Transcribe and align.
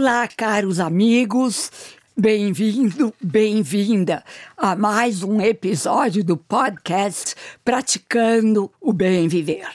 Olá, 0.00 0.28
caros 0.28 0.78
amigos. 0.78 1.72
Bem-vindo, 2.16 3.12
bem-vinda 3.20 4.24
a 4.56 4.76
mais 4.76 5.24
um 5.24 5.40
episódio 5.40 6.22
do 6.22 6.36
podcast 6.36 7.34
Praticando 7.64 8.70
o 8.80 8.92
Bem 8.92 9.26
Viver. 9.26 9.68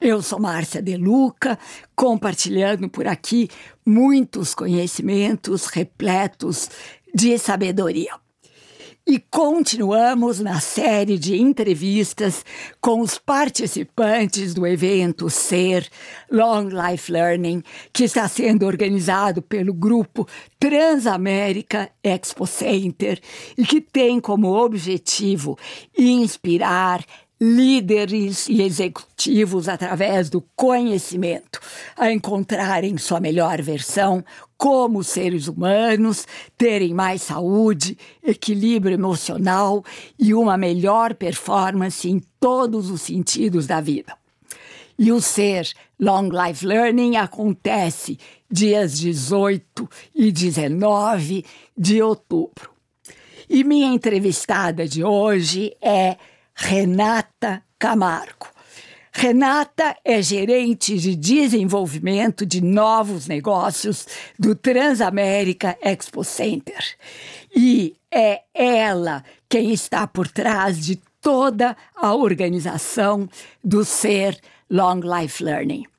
Eu 0.00 0.22
sou 0.22 0.40
Márcia 0.40 0.80
De 0.80 0.96
Luca, 0.96 1.58
compartilhando 1.94 2.88
por 2.88 3.06
aqui 3.06 3.50
muitos 3.84 4.54
conhecimentos 4.54 5.66
repletos 5.66 6.70
de 7.14 7.36
sabedoria. 7.36 8.14
E 9.04 9.18
continuamos 9.18 10.38
na 10.38 10.60
série 10.60 11.18
de 11.18 11.36
entrevistas 11.36 12.44
com 12.80 13.00
os 13.00 13.18
participantes 13.18 14.54
do 14.54 14.64
evento 14.64 15.28
Ser 15.28 15.88
Long 16.30 16.68
Life 16.68 17.10
Learning, 17.10 17.64
que 17.92 18.04
está 18.04 18.28
sendo 18.28 18.64
organizado 18.64 19.42
pelo 19.42 19.74
grupo 19.74 20.28
Transamérica 20.56 21.90
Expo 22.00 22.46
Center 22.46 23.20
e 23.58 23.66
que 23.66 23.80
tem 23.80 24.20
como 24.20 24.52
objetivo 24.52 25.58
inspirar, 25.98 27.04
líderes 27.42 28.48
e 28.48 28.62
executivos, 28.62 29.68
através 29.68 30.30
do 30.30 30.40
conhecimento, 30.54 31.58
a 31.96 32.12
encontrarem 32.12 32.96
sua 32.96 33.18
melhor 33.18 33.60
versão 33.60 34.24
como 34.56 35.02
seres 35.02 35.48
humanos, 35.48 36.24
terem 36.56 36.94
mais 36.94 37.22
saúde, 37.22 37.98
equilíbrio 38.22 38.94
emocional 38.94 39.84
e 40.16 40.32
uma 40.32 40.56
melhor 40.56 41.14
performance 41.14 42.08
em 42.08 42.22
todos 42.38 42.88
os 42.88 43.02
sentidos 43.02 43.66
da 43.66 43.80
vida. 43.80 44.16
E 44.96 45.10
o 45.10 45.20
Ser 45.20 45.68
Long 45.98 46.28
Life 46.28 46.64
Learning 46.64 47.16
acontece 47.16 48.20
dias 48.48 48.96
18 48.96 49.90
e 50.14 50.30
19 50.30 51.44
de 51.76 52.00
outubro. 52.00 52.70
E 53.50 53.64
minha 53.64 53.92
entrevistada 53.92 54.86
de 54.86 55.02
hoje 55.02 55.76
é 55.82 56.16
Renata 56.54 57.62
Camargo. 57.78 58.48
Renata 59.12 59.94
é 60.04 60.22
gerente 60.22 60.98
de 60.98 61.14
desenvolvimento 61.14 62.46
de 62.46 62.62
novos 62.62 63.28
negócios 63.28 64.06
do 64.38 64.54
Transamérica 64.54 65.76
Expo 65.82 66.24
Center. 66.24 66.82
E 67.54 67.94
é 68.10 68.42
ela 68.54 69.22
quem 69.48 69.70
está 69.70 70.06
por 70.06 70.28
trás 70.28 70.82
de 70.82 70.96
toda 71.20 71.76
a 71.94 72.14
organização 72.14 73.28
do 73.62 73.84
Ser 73.84 74.40
Long 74.70 75.00
Life 75.00 75.44
Learning. 75.44 75.91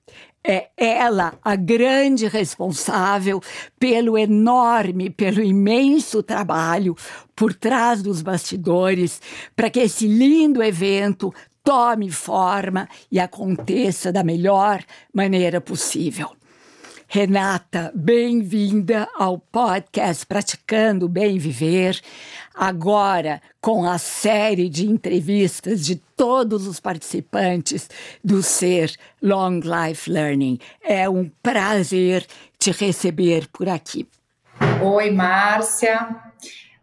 É 0.45 0.69
ela 0.75 1.33
a 1.41 1.55
grande 1.55 2.27
responsável 2.27 3.41
pelo 3.79 4.17
enorme, 4.17 5.09
pelo 5.09 5.41
imenso 5.41 6.21
trabalho 6.21 6.95
por 7.33 7.53
trás 7.53 8.01
dos 8.01 8.21
bastidores 8.21 9.21
para 9.55 9.69
que 9.69 9.79
esse 9.79 10.05
lindo 10.05 10.61
evento 10.61 11.33
tome 11.63 12.11
forma 12.11 12.89
e 13.09 13.19
aconteça 13.19 14.11
da 14.11 14.23
melhor 14.23 14.83
maneira 15.13 15.61
possível. 15.61 16.31
Renata, 17.15 17.91
bem-vinda 17.93 19.07
ao 19.15 19.37
podcast 19.37 20.25
Praticando 20.25 21.07
Bem 21.07 21.37
Viver. 21.37 22.01
Agora, 22.55 23.39
com 23.61 23.87
a 23.87 23.99
série 23.99 24.67
de 24.67 24.89
entrevistas 24.89 25.85
de 25.85 25.97
todos 26.17 26.65
os 26.65 26.79
participantes 26.79 27.87
do 28.23 28.41
Ser 28.41 28.91
Long 29.21 29.59
Life 29.59 30.09
Learning. 30.09 30.57
É 30.83 31.07
um 31.07 31.29
prazer 31.43 32.25
te 32.57 32.71
receber 32.71 33.47
por 33.53 33.69
aqui. 33.69 34.07
Oi, 34.81 35.11
Márcia. 35.11 36.15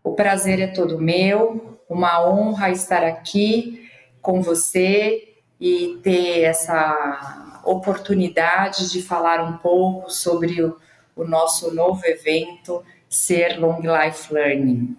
O 0.05 0.13
prazer 0.13 0.61
é 0.61 0.69
todo 0.69 1.01
meu. 1.01 1.81
Uma 1.89 2.25
honra 2.25 2.71
estar 2.71 3.03
aqui 3.03 3.91
com 4.23 4.41
você 4.41 5.35
e 5.61 5.99
ter 6.05 6.43
essa 6.45 7.50
oportunidade 7.65 8.91
de 8.91 9.03
falar 9.03 9.43
um 9.43 9.57
pouco 9.59 10.11
sobre 10.11 10.63
o, 10.63 10.77
o 11.17 11.25
nosso 11.25 11.75
novo 11.75 12.05
evento 12.07 12.83
Ser 13.09 13.59
Long 13.59 13.81
Life 13.81 14.33
Learning. 14.33 14.97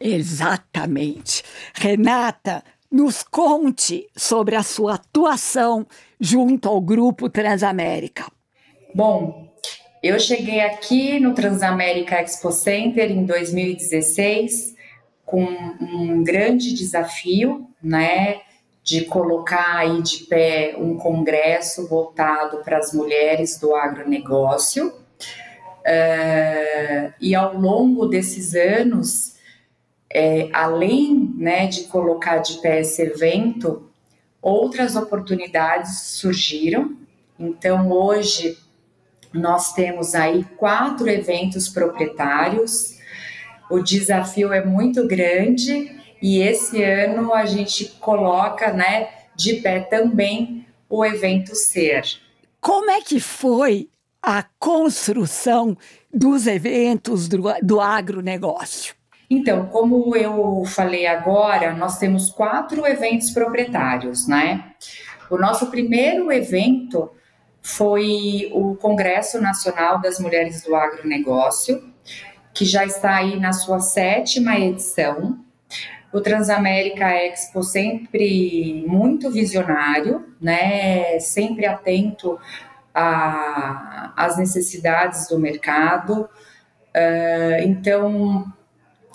Exatamente. 0.00 1.42
Renata, 1.74 2.64
nos 2.90 3.22
conte 3.22 4.08
sobre 4.16 4.56
a 4.56 4.62
sua 4.62 4.94
atuação 4.94 5.86
junto 6.18 6.68
ao 6.68 6.80
Grupo 6.80 7.28
Transamérica. 7.28 8.26
Bom, 8.94 9.48
eu 10.02 10.18
cheguei 10.18 10.60
aqui 10.60 11.20
no 11.20 11.34
Transamérica 11.34 12.20
Expo 12.20 12.50
Center 12.50 13.10
em 13.10 13.24
2016 13.24 14.74
com 15.24 15.44
um 15.44 16.24
grande 16.24 16.74
desafio, 16.74 17.68
né? 17.82 18.40
De 18.82 19.04
colocar 19.04 19.76
aí 19.76 20.02
de 20.02 20.24
pé 20.24 20.74
um 20.78 20.96
congresso 20.96 21.86
voltado 21.86 22.58
para 22.58 22.78
as 22.78 22.92
mulheres 22.92 23.58
do 23.58 23.74
agronegócio. 23.74 24.88
Uh, 25.80 27.12
e 27.20 27.34
ao 27.34 27.56
longo 27.56 28.06
desses 28.06 28.54
anos, 28.54 29.36
é, 30.12 30.48
além 30.52 31.32
né, 31.36 31.66
de 31.66 31.84
colocar 31.84 32.38
de 32.38 32.54
pé 32.60 32.80
esse 32.80 33.02
evento, 33.02 33.88
outras 34.42 34.96
oportunidades 34.96 36.00
surgiram. 36.00 36.96
Então, 37.38 37.90
hoje, 37.90 38.58
nós 39.32 39.72
temos 39.72 40.14
aí 40.14 40.44
quatro 40.56 41.08
eventos 41.08 41.68
proprietários. 41.68 42.98
O 43.70 43.80
desafio 43.80 44.52
é 44.52 44.64
muito 44.64 45.06
grande 45.06 45.99
e 46.22 46.40
esse 46.40 46.82
ano 46.82 47.32
a 47.32 47.46
gente 47.46 47.86
coloca, 48.00 48.72
né, 48.72 49.08
de 49.34 49.54
pé 49.54 49.80
também 49.80 50.66
o 50.88 51.04
evento 51.04 51.54
Ser. 51.54 52.02
Como 52.60 52.90
é 52.90 53.00
que 53.00 53.20
foi 53.20 53.88
a 54.22 54.44
construção 54.58 55.76
dos 56.12 56.46
eventos 56.46 57.26
do, 57.28 57.42
do 57.62 57.80
agronegócio? 57.80 58.94
Então, 59.30 59.66
como 59.66 60.14
eu 60.16 60.64
falei 60.66 61.06
agora, 61.06 61.72
nós 61.72 61.98
temos 61.98 62.30
quatro 62.30 62.84
eventos 62.84 63.30
proprietários, 63.30 64.26
né? 64.26 64.72
O 65.30 65.38
nosso 65.38 65.70
primeiro 65.70 66.32
evento 66.32 67.10
foi 67.62 68.50
o 68.52 68.74
Congresso 68.74 69.40
Nacional 69.40 70.00
das 70.00 70.18
Mulheres 70.18 70.62
do 70.64 70.74
Agronegócio, 70.74 71.80
que 72.52 72.64
já 72.64 72.84
está 72.84 73.14
aí 73.16 73.38
na 73.38 73.52
sua 73.52 73.78
sétima 73.78 74.58
edição 74.58 75.38
o 76.12 76.20
Transamérica 76.20 77.08
Expo 77.08 77.62
sempre 77.62 78.84
muito 78.86 79.30
visionário, 79.30 80.26
né? 80.40 81.18
Sempre 81.20 81.66
atento 81.66 82.38
às 82.92 84.36
necessidades 84.36 85.28
do 85.28 85.38
mercado. 85.38 86.28
Uh, 86.92 87.62
então, 87.64 88.52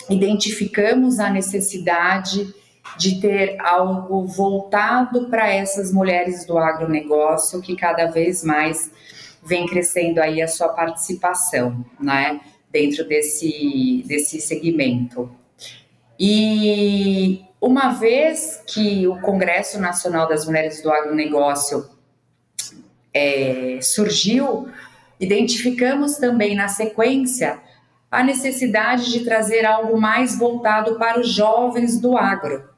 identificamos 0.08 1.18
a 1.18 1.28
necessidade 1.28 2.54
de 2.96 3.20
ter 3.20 3.60
algo 3.60 4.24
voltado 4.26 5.28
para 5.28 5.52
essas 5.52 5.92
mulheres 5.92 6.46
do 6.46 6.56
agronegócio 6.56 7.60
que 7.60 7.76
cada 7.76 8.06
vez 8.06 8.42
mais 8.42 8.90
vem 9.44 9.66
crescendo 9.66 10.20
aí 10.20 10.40
a 10.40 10.48
sua 10.48 10.68
participação, 10.68 11.84
né, 12.00 12.40
dentro 12.70 13.06
desse, 13.06 14.02
desse 14.06 14.40
segmento. 14.40 15.30
E 16.18 17.44
uma 17.60 17.90
vez 17.90 18.62
que 18.66 19.06
o 19.06 19.20
Congresso 19.20 19.80
Nacional 19.80 20.28
das 20.28 20.46
Mulheres 20.46 20.82
do 20.82 20.90
Agronegócio 20.90 21.88
é, 23.12 23.78
surgiu, 23.82 24.68
identificamos 25.18 26.16
também 26.16 26.54
na 26.54 26.68
sequência 26.68 27.60
a 28.10 28.22
necessidade 28.22 29.10
de 29.10 29.24
trazer 29.24 29.66
algo 29.66 30.00
mais 30.00 30.38
voltado 30.38 30.98
para 30.98 31.20
os 31.20 31.28
jovens 31.28 32.00
do 32.00 32.16
agro. 32.16 32.68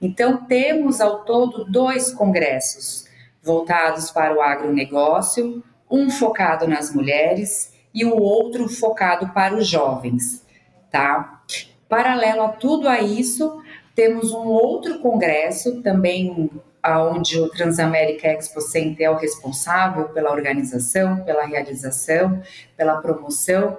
Então, 0.00 0.44
temos 0.44 1.00
ao 1.00 1.24
todo 1.24 1.64
dois 1.64 2.12
congressos 2.12 3.06
voltados 3.42 4.10
para 4.10 4.34
o 4.34 4.40
agronegócio, 4.40 5.62
um 5.90 6.10
focado 6.10 6.66
nas 6.66 6.92
mulheres 6.92 7.72
e 7.94 8.04
o 8.04 8.16
outro 8.16 8.68
focado 8.68 9.28
para 9.32 9.54
os 9.54 9.66
jovens, 9.66 10.44
tá? 10.90 11.42
Paralelo 11.88 12.42
a 12.42 12.48
tudo 12.48 12.88
a 12.88 13.00
isso, 13.00 13.62
temos 13.94 14.32
um 14.32 14.46
outro 14.46 14.98
congresso 14.98 15.82
também 15.82 16.50
onde 16.84 17.40
o 17.40 17.48
Transamérica 17.48 18.28
Expo 18.28 18.60
Center 18.60 19.06
é 19.06 19.10
o 19.10 19.16
responsável 19.16 20.08
pela 20.10 20.30
organização, 20.30 21.24
pela 21.24 21.44
realização, 21.44 22.40
pela 22.76 23.00
promoção 23.00 23.76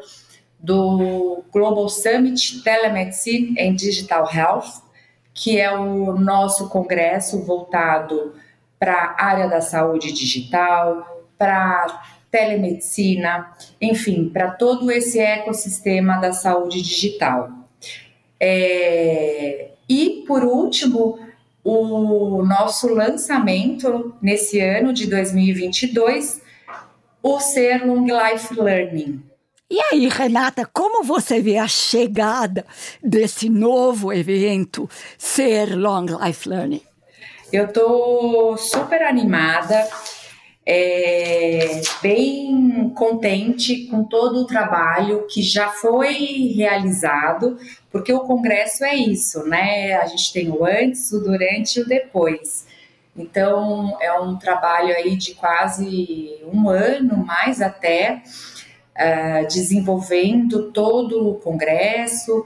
do 0.59 1.44
Global 1.51 1.88
Summit 1.88 2.63
Telemedicine 2.63 3.56
and 3.59 3.75
Digital 3.75 4.27
Health, 4.33 4.81
que 5.33 5.59
é 5.59 5.71
o 5.71 6.18
nosso 6.18 6.68
congresso 6.69 7.44
voltado 7.44 8.33
para 8.80 9.15
a 9.18 9.25
área 9.25 9.48
da 9.48 9.62
saúde 9.62 10.12
digital, 10.12 11.24
para 11.38 12.04
telemedicina, 12.31 13.54
enfim, 13.80 14.30
para 14.30 14.51
todo 14.51 14.92
esse 14.92 15.19
ecossistema 15.19 16.18
da 16.18 16.33
saúde 16.33 16.81
digital. 16.81 17.56
É, 18.39 19.69
e, 19.89 20.24
por 20.28 20.44
último, 20.44 21.19
o 21.63 22.44
nosso 22.44 22.88
lançamento 22.88 24.16
nesse 24.22 24.60
ano 24.60 24.94
de 24.94 25.07
2022, 25.07 26.42
o 27.22 27.39
Ser 27.39 27.86
Long 27.86 28.06
Life 28.06 28.54
Learning. 28.54 29.22
E 29.69 29.81
aí, 29.92 30.07
Renata, 30.07 30.66
como 30.72 31.04
você 31.04 31.42
vê 31.42 31.57
a 31.57 31.68
chegada 31.68 32.66
desse 33.04 33.50
novo 33.50 34.13
evento, 34.13 34.90
Ser 35.18 35.75
Long 35.75 36.06
Life 36.06 36.48
Learning? 36.48 36.81
Eu 37.51 37.66
estou 37.66 38.57
super 38.57 39.01
animada, 39.01 39.86
é, 40.69 41.80
bem 42.02 42.90
contente 42.94 43.86
com 43.86 44.04
todo 44.04 44.42
o 44.42 44.46
trabalho 44.46 45.25
que 45.28 45.42
já 45.42 45.69
foi 45.69 46.52
realizado, 46.54 47.58
porque 47.90 48.12
o 48.12 48.19
congresso 48.19 48.84
é 48.84 48.94
isso, 48.94 49.48
né? 49.48 49.94
A 49.94 50.06
gente 50.08 50.34
tem 50.34 50.50
o 50.50 50.66
antes, 50.66 51.10
o 51.14 51.22
durante 51.22 51.80
e 51.80 51.84
o 51.84 51.88
depois. 51.88 52.68
Então, 53.16 53.98
é 54.02 54.12
um 54.19 54.36
trabalho 54.36 54.94
aí 54.94 55.16
de 55.16 55.36
quase 55.36 56.38
um 56.52 56.68
ano, 56.68 57.16
mais 57.25 57.62
até, 57.62 58.22
uh, 58.94 59.48
desenvolvendo 59.48 60.69
todo 60.74 61.30
o 61.30 61.36
congresso, 61.36 62.46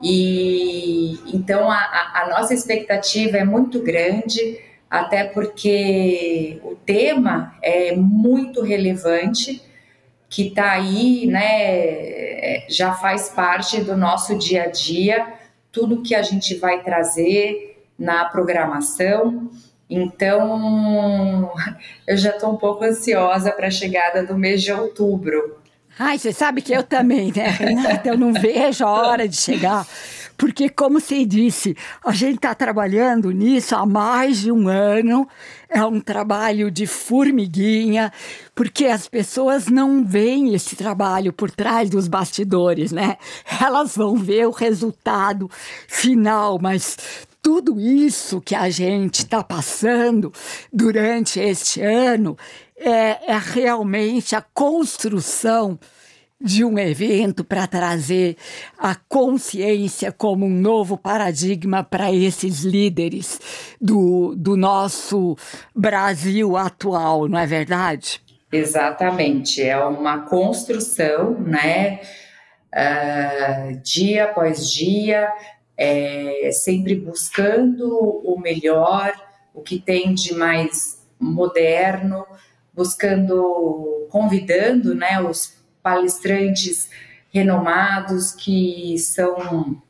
e 0.00 1.18
então 1.34 1.70
a, 1.70 2.12
a, 2.14 2.28
nossa 2.30 2.54
expectativa 2.54 3.36
é 3.36 3.44
muito 3.44 3.82
grande, 3.82 4.58
até 4.90 5.24
porque 5.24 6.60
o 6.62 6.74
tema 6.74 7.54
é 7.62 7.94
muito 7.94 8.62
relevante, 8.62 9.62
que 10.28 10.48
está 10.48 10.72
aí, 10.72 11.26
né, 11.26 12.66
já 12.68 12.92
faz 12.92 13.28
parte 13.30 13.80
do 13.80 13.96
nosso 13.96 14.36
dia 14.36 14.64
a 14.64 14.66
dia, 14.68 15.26
tudo 15.72 16.02
que 16.02 16.14
a 16.14 16.22
gente 16.22 16.54
vai 16.56 16.82
trazer 16.82 17.82
na 17.98 18.24
programação. 18.26 19.50
Então, 19.88 21.52
eu 22.06 22.16
já 22.16 22.30
estou 22.30 22.52
um 22.52 22.56
pouco 22.56 22.84
ansiosa 22.84 23.50
para 23.52 23.68
a 23.68 23.70
chegada 23.70 24.22
do 24.22 24.36
mês 24.36 24.62
de 24.62 24.72
outubro, 24.72 25.58
Ai, 26.00 26.16
você 26.16 26.32
sabe 26.32 26.62
que 26.62 26.72
eu 26.72 26.84
também, 26.84 27.32
né, 27.34 27.48
Renata? 27.48 28.08
Eu 28.08 28.16
não 28.16 28.32
vejo 28.32 28.84
a 28.84 28.90
hora 28.90 29.26
de 29.26 29.36
chegar. 29.36 29.84
Porque, 30.38 30.68
como 30.68 31.00
você 31.00 31.26
disse, 31.26 31.76
a 32.02 32.12
gente 32.12 32.36
está 32.36 32.54
trabalhando 32.54 33.32
nisso 33.32 33.74
há 33.74 33.84
mais 33.84 34.38
de 34.38 34.52
um 34.52 34.68
ano. 34.68 35.28
É 35.68 35.84
um 35.84 36.00
trabalho 36.00 36.70
de 36.70 36.86
formiguinha, 36.86 38.12
porque 38.54 38.86
as 38.86 39.08
pessoas 39.08 39.66
não 39.66 40.04
veem 40.04 40.54
esse 40.54 40.76
trabalho 40.76 41.32
por 41.32 41.50
trás 41.50 41.90
dos 41.90 42.06
bastidores, 42.06 42.92
né? 42.92 43.16
Elas 43.60 43.96
vão 43.96 44.14
ver 44.14 44.46
o 44.46 44.52
resultado 44.52 45.50
final, 45.88 46.56
mas 46.62 46.96
tudo 47.42 47.80
isso 47.80 48.40
que 48.40 48.54
a 48.54 48.70
gente 48.70 49.24
está 49.24 49.42
passando 49.42 50.32
durante 50.72 51.40
este 51.40 51.82
ano 51.82 52.38
é, 52.76 53.32
é 53.32 53.38
realmente 53.38 54.36
a 54.36 54.40
construção 54.40 55.78
de 56.40 56.64
um 56.64 56.78
evento 56.78 57.44
para 57.44 57.66
trazer 57.66 58.36
a 58.78 58.94
consciência 58.94 60.12
como 60.12 60.46
um 60.46 60.60
novo 60.60 60.96
paradigma 60.96 61.82
para 61.82 62.12
esses 62.12 62.60
líderes 62.60 63.40
do, 63.80 64.34
do 64.36 64.56
nosso 64.56 65.36
Brasil 65.74 66.56
atual, 66.56 67.28
não 67.28 67.38
é 67.38 67.46
verdade? 67.46 68.22
Exatamente, 68.52 69.62
é 69.62 69.76
uma 69.84 70.20
construção, 70.22 71.38
né? 71.40 72.00
Uh, 72.72 73.80
dia 73.82 74.24
após 74.24 74.70
dia, 74.70 75.28
é, 75.76 76.50
sempre 76.52 76.94
buscando 76.94 77.88
o 77.88 78.38
melhor, 78.38 79.12
o 79.52 79.60
que 79.60 79.78
tem 79.78 80.14
de 80.14 80.34
mais 80.34 81.04
moderno, 81.18 82.24
buscando, 82.72 84.06
convidando 84.10 84.94
né, 84.94 85.20
os 85.20 85.57
palestrantes 85.88 86.90
renomados 87.32 88.32
que 88.32 88.98
são 88.98 89.80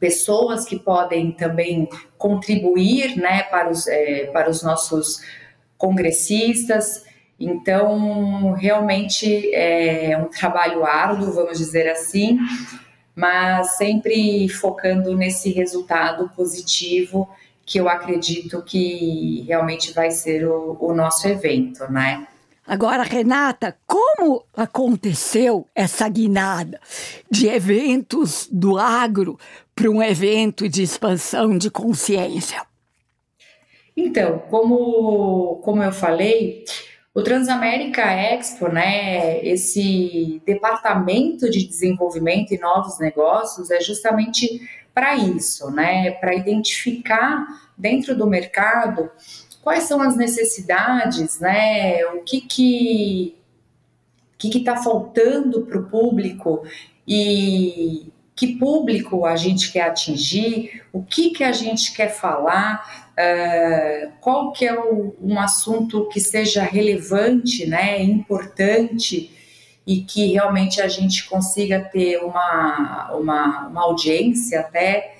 pessoas 0.00 0.64
que 0.64 0.78
podem 0.78 1.30
também 1.30 1.86
contribuir 2.16 3.18
né, 3.18 3.42
para, 3.42 3.70
os, 3.70 3.86
é, 3.86 4.30
para 4.32 4.48
os 4.48 4.62
nossos 4.62 5.20
congressistas. 5.76 7.04
Então, 7.38 8.52
realmente 8.52 9.54
é 9.54 10.16
um 10.16 10.30
trabalho 10.30 10.86
árduo, 10.86 11.32
vamos 11.32 11.58
dizer 11.58 11.86
assim, 11.86 12.38
mas 13.14 13.76
sempre 13.76 14.48
focando 14.48 15.14
nesse 15.14 15.52
resultado 15.52 16.30
positivo 16.34 17.28
que 17.66 17.78
eu 17.78 17.90
acredito 17.90 18.62
que 18.62 19.44
realmente 19.46 19.92
vai 19.92 20.10
ser 20.10 20.46
o, 20.46 20.78
o 20.80 20.94
nosso 20.94 21.28
evento, 21.28 21.90
né? 21.92 22.26
Agora, 22.66 23.04
Renata, 23.04 23.76
como 23.86 24.44
aconteceu 24.56 25.66
essa 25.74 26.08
guinada 26.08 26.80
de 27.30 27.46
eventos 27.46 28.48
do 28.50 28.76
agro 28.76 29.38
para 29.74 29.88
um 29.88 30.02
evento 30.02 30.68
de 30.68 30.82
expansão 30.82 31.56
de 31.56 31.70
consciência? 31.70 32.62
Então, 33.96 34.40
como, 34.50 35.60
como 35.62 35.82
eu 35.82 35.92
falei, 35.92 36.64
o 37.14 37.22
Transamérica 37.22 38.02
Expo, 38.02 38.68
né, 38.68 39.42
esse 39.46 40.42
departamento 40.44 41.48
de 41.48 41.66
desenvolvimento 41.66 42.52
e 42.52 42.58
novos 42.58 42.98
negócios 42.98 43.70
é 43.70 43.80
justamente 43.80 44.60
para 44.92 45.14
isso, 45.14 45.70
né, 45.70 46.10
para 46.10 46.34
identificar 46.34 47.46
dentro 47.76 48.16
do 48.16 48.26
mercado 48.26 49.10
quais 49.66 49.82
são 49.82 50.00
as 50.00 50.16
necessidades, 50.16 51.40
né? 51.40 52.06
O 52.14 52.22
que 52.22 52.40
que 52.40 53.36
que 54.38 54.58
está 54.58 54.76
faltando 54.76 55.62
para 55.62 55.80
o 55.80 55.88
público 55.88 56.62
e 57.08 58.06
que 58.36 58.58
público 58.58 59.26
a 59.26 59.34
gente 59.34 59.72
quer 59.72 59.88
atingir, 59.88 60.84
o 60.92 61.02
que 61.02 61.30
que 61.30 61.42
a 61.42 61.50
gente 61.50 61.92
quer 61.94 62.10
falar, 62.10 63.10
uh, 63.18 64.12
qual 64.20 64.52
que 64.52 64.64
é 64.64 64.78
o, 64.78 65.16
um 65.20 65.36
assunto 65.36 66.08
que 66.10 66.20
seja 66.20 66.62
relevante, 66.62 67.66
né, 67.66 68.00
importante 68.00 69.32
e 69.84 70.02
que 70.02 70.34
realmente 70.34 70.80
a 70.80 70.86
gente 70.86 71.28
consiga 71.28 71.80
ter 71.80 72.18
uma, 72.18 73.10
uma, 73.14 73.66
uma 73.66 73.82
audiência 73.82 74.60
até. 74.60 75.16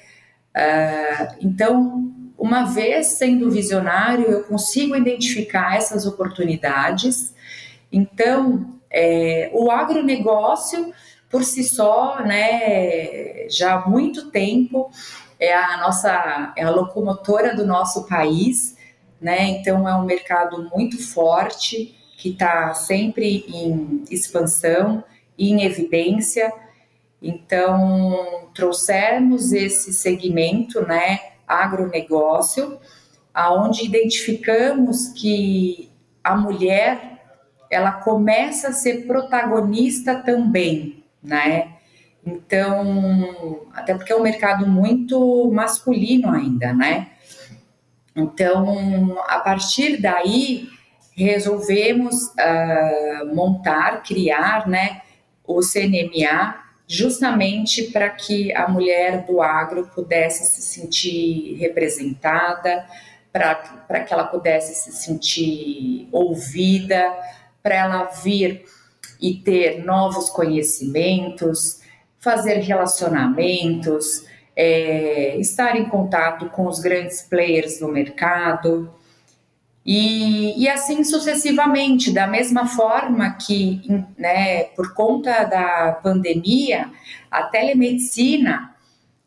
Uh, 0.54 1.36
então, 1.40 2.05
uma 2.38 2.64
vez 2.64 3.08
sendo 3.08 3.50
visionário, 3.50 4.26
eu 4.26 4.44
consigo 4.44 4.94
identificar 4.94 5.76
essas 5.76 6.06
oportunidades. 6.06 7.34
Então, 7.90 8.78
é, 8.90 9.50
o 9.52 9.70
agronegócio, 9.70 10.92
por 11.30 11.44
si 11.44 11.64
só, 11.64 12.22
né, 12.22 13.48
já 13.48 13.74
há 13.74 13.88
muito 13.88 14.30
tempo, 14.30 14.90
é 15.38 15.54
a 15.54 15.76
nossa 15.78 16.52
é 16.56 16.64
a 16.64 16.70
locomotora 16.70 17.54
do 17.54 17.66
nosso 17.66 18.06
país, 18.06 18.76
né? 19.20 19.42
Então 19.48 19.88
é 19.88 19.94
um 19.94 20.04
mercado 20.04 20.70
muito 20.74 21.02
forte 21.02 21.94
que 22.16 22.30
está 22.30 22.72
sempre 22.74 23.44
em 23.48 24.02
expansão, 24.10 25.04
em 25.38 25.64
evidência. 25.64 26.50
Então 27.20 28.48
trouxemos 28.54 29.52
esse 29.52 29.92
segmento, 29.92 30.80
né? 30.86 31.35
Agronegócio, 31.46 32.78
aonde 33.32 33.84
identificamos 33.84 35.08
que 35.08 35.90
a 36.22 36.36
mulher 36.36 37.16
ela 37.70 37.92
começa 37.92 38.68
a 38.68 38.72
ser 38.72 39.06
protagonista 39.06 40.14
também, 40.14 41.04
né? 41.22 41.72
Então, 42.24 43.66
até 43.72 43.94
porque 43.94 44.12
é 44.12 44.16
um 44.16 44.22
mercado 44.22 44.66
muito 44.66 45.50
masculino 45.52 46.30
ainda, 46.30 46.72
né? 46.72 47.08
Então, 48.14 49.18
a 49.28 49.38
partir 49.40 50.00
daí, 50.00 50.68
resolvemos 51.16 52.28
uh, 52.28 53.34
montar, 53.34 54.02
criar, 54.02 54.66
né, 54.66 55.02
o 55.46 55.60
CNMA, 55.60 56.65
justamente 56.86 57.84
para 57.90 58.08
que 58.10 58.54
a 58.54 58.68
mulher 58.68 59.24
do 59.24 59.42
agro 59.42 59.90
pudesse 59.94 60.46
se 60.46 60.62
sentir 60.62 61.56
representada, 61.56 62.86
para 63.32 64.00
que 64.00 64.12
ela 64.12 64.24
pudesse 64.24 64.74
se 64.74 64.92
sentir 64.92 66.08
ouvida, 66.12 67.04
para 67.62 67.74
ela 67.74 68.04
vir 68.04 68.64
e 69.20 69.34
ter 69.34 69.84
novos 69.84 70.30
conhecimentos, 70.30 71.80
fazer 72.18 72.58
relacionamentos, 72.60 74.24
é, 74.54 75.36
estar 75.38 75.76
em 75.76 75.88
contato 75.88 76.48
com 76.50 76.66
os 76.66 76.78
grandes 76.78 77.22
players 77.22 77.78
do 77.78 77.88
mercado. 77.88 78.90
E, 79.86 80.60
e 80.60 80.68
assim 80.68 81.04
sucessivamente, 81.04 82.12
da 82.12 82.26
mesma 82.26 82.66
forma 82.66 83.30
que, 83.34 83.80
né, 84.18 84.64
por 84.74 84.92
conta 84.92 85.44
da 85.44 85.92
pandemia, 86.02 86.90
a 87.30 87.44
telemedicina 87.44 88.74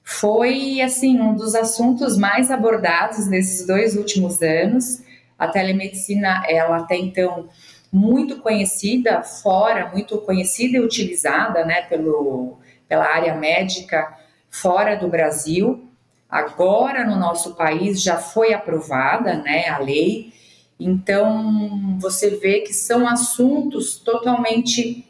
foi 0.03 0.81
assim 0.81 1.17
um 1.21 1.33
dos 1.33 1.55
assuntos 1.55 2.17
mais 2.17 2.51
abordados 2.51 3.27
nesses 3.27 3.65
dois 3.65 3.95
últimos 3.95 4.41
anos. 4.41 5.01
A 5.37 5.47
telemedicina, 5.47 6.43
ela 6.45 6.77
até 6.77 6.97
então 6.97 7.47
muito 7.89 8.39
conhecida 8.39 9.21
fora, 9.23 9.89
muito 9.93 10.17
conhecida 10.17 10.77
e 10.77 10.81
utilizada, 10.81 11.63
né, 11.63 11.83
pelo, 11.83 12.57
pela 12.85 13.05
área 13.05 13.33
médica 13.33 14.13
fora 14.49 14.97
do 14.97 15.07
Brasil. 15.07 15.87
Agora 16.29 17.05
no 17.05 17.15
nosso 17.15 17.55
país 17.55 18.03
já 18.03 18.17
foi 18.17 18.53
aprovada, 18.53 19.35
né, 19.35 19.69
a 19.69 19.77
lei. 19.77 20.33
Então 20.79 21.97
você 21.99 22.37
vê 22.37 22.61
que 22.61 22.73
são 22.73 23.07
assuntos 23.07 23.97
totalmente 23.99 25.05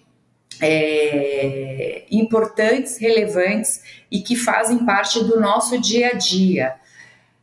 é, 0.61 2.05
importantes, 2.09 2.97
relevantes 2.97 3.81
e 4.11 4.21
que 4.21 4.35
fazem 4.35 4.85
parte 4.85 5.23
do 5.23 5.39
nosso 5.39 5.79
dia 5.79 6.09
a 6.09 6.13
dia. 6.13 6.75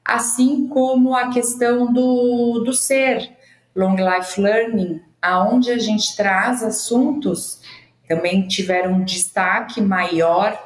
Assim 0.04 0.66
como 0.68 1.14
a 1.14 1.30
questão 1.30 1.92
do, 1.92 2.62
do 2.64 2.72
ser, 2.72 3.30
Long 3.74 3.96
Life 3.96 4.40
Learning, 4.40 5.00
aonde 5.20 5.70
a 5.70 5.78
gente 5.78 6.16
traz 6.16 6.62
assuntos 6.62 7.60
também 8.08 8.46
tiveram 8.46 8.94
um 8.94 9.04
destaque 9.04 9.80
maior 9.80 10.56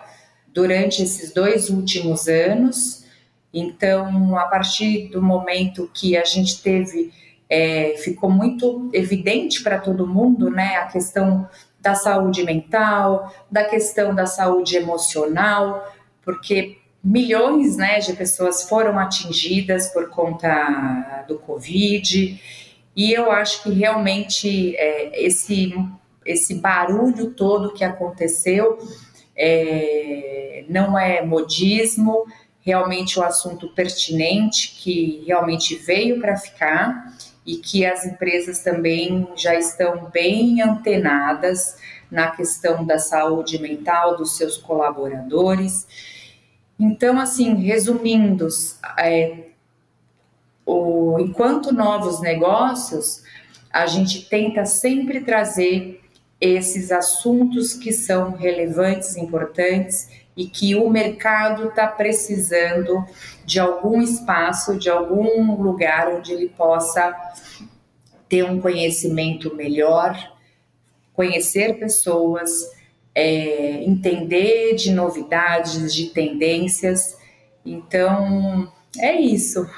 durante 0.52 1.02
esses 1.02 1.33
dois 1.33 1.71
últimos 1.71 2.29
anos. 2.29 3.05
Então, 3.52 4.37
a 4.37 4.45
partir 4.45 5.09
do 5.09 5.23
momento 5.23 5.90
que 5.93 6.17
a 6.17 6.25
gente 6.25 6.62
teve, 6.62 7.12
é, 7.50 7.97
ficou 7.99 8.30
muito 8.30 8.88
evidente 8.92 9.61
para 9.62 9.78
todo 9.78 10.07
mundo, 10.07 10.49
né, 10.49 10.76
a 10.76 10.87
questão 10.87 11.49
da 11.80 11.97
saúde 11.97 12.45
mental, 12.45 13.35
da 13.50 13.64
questão 13.64 14.14
da 14.14 14.26
saúde 14.26 14.76
emocional, 14.76 15.92
porque 16.23 16.78
milhões, 17.02 17.76
né, 17.76 17.99
de 17.99 18.12
pessoas 18.12 18.69
foram 18.69 18.99
atingidas 18.99 19.88
por 19.88 20.11
conta 20.11 21.25
do 21.26 21.38
Covid. 21.38 22.40
E 22.95 23.12
eu 23.12 23.33
acho 23.33 23.64
que 23.64 23.71
realmente 23.73 24.76
é, 24.76 25.25
esse, 25.26 25.75
esse 26.25 26.54
barulho 26.57 27.30
todo 27.30 27.73
que 27.73 27.83
aconteceu 27.83 28.78
é, 29.35 30.64
não 30.69 30.99
é 30.99 31.25
modismo, 31.25 32.26
realmente 32.61 33.19
um 33.19 33.23
assunto 33.23 33.69
pertinente 33.69 34.76
que 34.78 35.25
realmente 35.26 35.75
veio 35.76 36.21
para 36.21 36.37
ficar 36.37 37.11
e 37.50 37.57
que 37.57 37.85
as 37.85 38.07
empresas 38.07 38.61
também 38.61 39.28
já 39.35 39.57
estão 39.57 40.09
bem 40.12 40.62
antenadas 40.62 41.76
na 42.09 42.30
questão 42.30 42.85
da 42.85 42.97
saúde 42.97 43.61
mental 43.61 44.16
dos 44.16 44.37
seus 44.37 44.57
colaboradores. 44.57 45.85
Então, 46.78 47.19
assim, 47.19 47.54
resumindo, 47.57 48.47
é, 48.97 49.47
o, 50.64 51.19
enquanto 51.19 51.75
novos 51.75 52.21
negócios, 52.21 53.25
a 53.73 53.85
gente 53.87 54.28
tenta 54.28 54.64
sempre 54.64 55.21
trazer 55.21 56.00
esses 56.40 56.90
assuntos 56.90 57.75
que 57.75 57.92
são 57.92 58.32
relevantes, 58.32 59.16
importantes 59.16 60.09
e 60.37 60.47
que 60.47 60.75
o 60.75 60.88
mercado 60.88 61.68
está 61.68 61.87
precisando 61.87 63.04
de 63.44 63.61
algum 63.61 64.00
espaço, 64.00 64.78
de 64.78 64.88
algum 64.88 65.61
lugar 65.61 66.09
onde 66.09 66.32
ele 66.32 66.49
possa 66.49 67.14
ter 68.28 68.44
um 68.44 68.61
conhecimento 68.61 69.54
melhor, 69.54 70.16
conhecer 71.12 71.78
pessoas, 71.78 72.50
é, 73.14 73.82
entender 73.85 74.76
de 74.76 74.92
novidades, 74.92 75.92
de 75.92 76.06
tendências. 76.06 77.18
Então, 77.66 78.73
é 78.99 79.20
isso. 79.20 79.68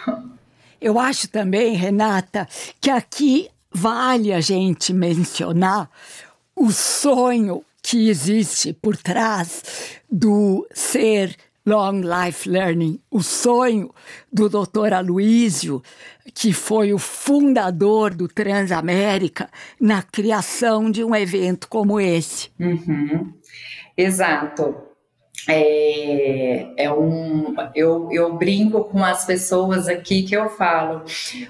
Eu 0.81 0.99
acho 0.99 1.28
também, 1.28 1.75
Renata, 1.75 2.47
que 2.81 2.90
aqui 2.90 3.49
vale 3.71 4.33
a 4.33 4.40
gente 4.40 4.92
mencionar 4.92 5.90
o 6.62 6.71
sonho 6.71 7.64
que 7.83 8.09
existe 8.09 8.73
por 8.73 8.97
trás 8.97 9.99
do 10.09 10.64
ser 10.73 11.35
Long 11.66 12.02
Life 12.02 12.49
Learning, 12.49 13.00
o 13.11 13.21
sonho 13.21 13.92
do 14.33 14.49
Dr. 14.49 14.92
Aloísio, 14.95 15.83
que 16.33 16.52
foi 16.52 16.92
o 16.92 17.00
fundador 17.00 18.14
do 18.14 18.28
Transamérica, 18.28 19.50
na 19.81 20.02
criação 20.02 20.88
de 20.88 21.02
um 21.02 21.16
evento 21.16 21.66
como 21.69 21.99
esse. 21.99 22.49
Uhum. 22.61 23.35
Exato. 23.97 24.92
É, 25.49 26.85
é 26.85 26.93
um, 26.93 27.55
eu, 27.75 28.09
eu 28.12 28.33
brinco 28.35 28.85
com 28.85 29.03
as 29.05 29.25
pessoas 29.25 29.89
aqui 29.89 30.23
que 30.23 30.37
eu 30.37 30.49
falo. 30.49 31.03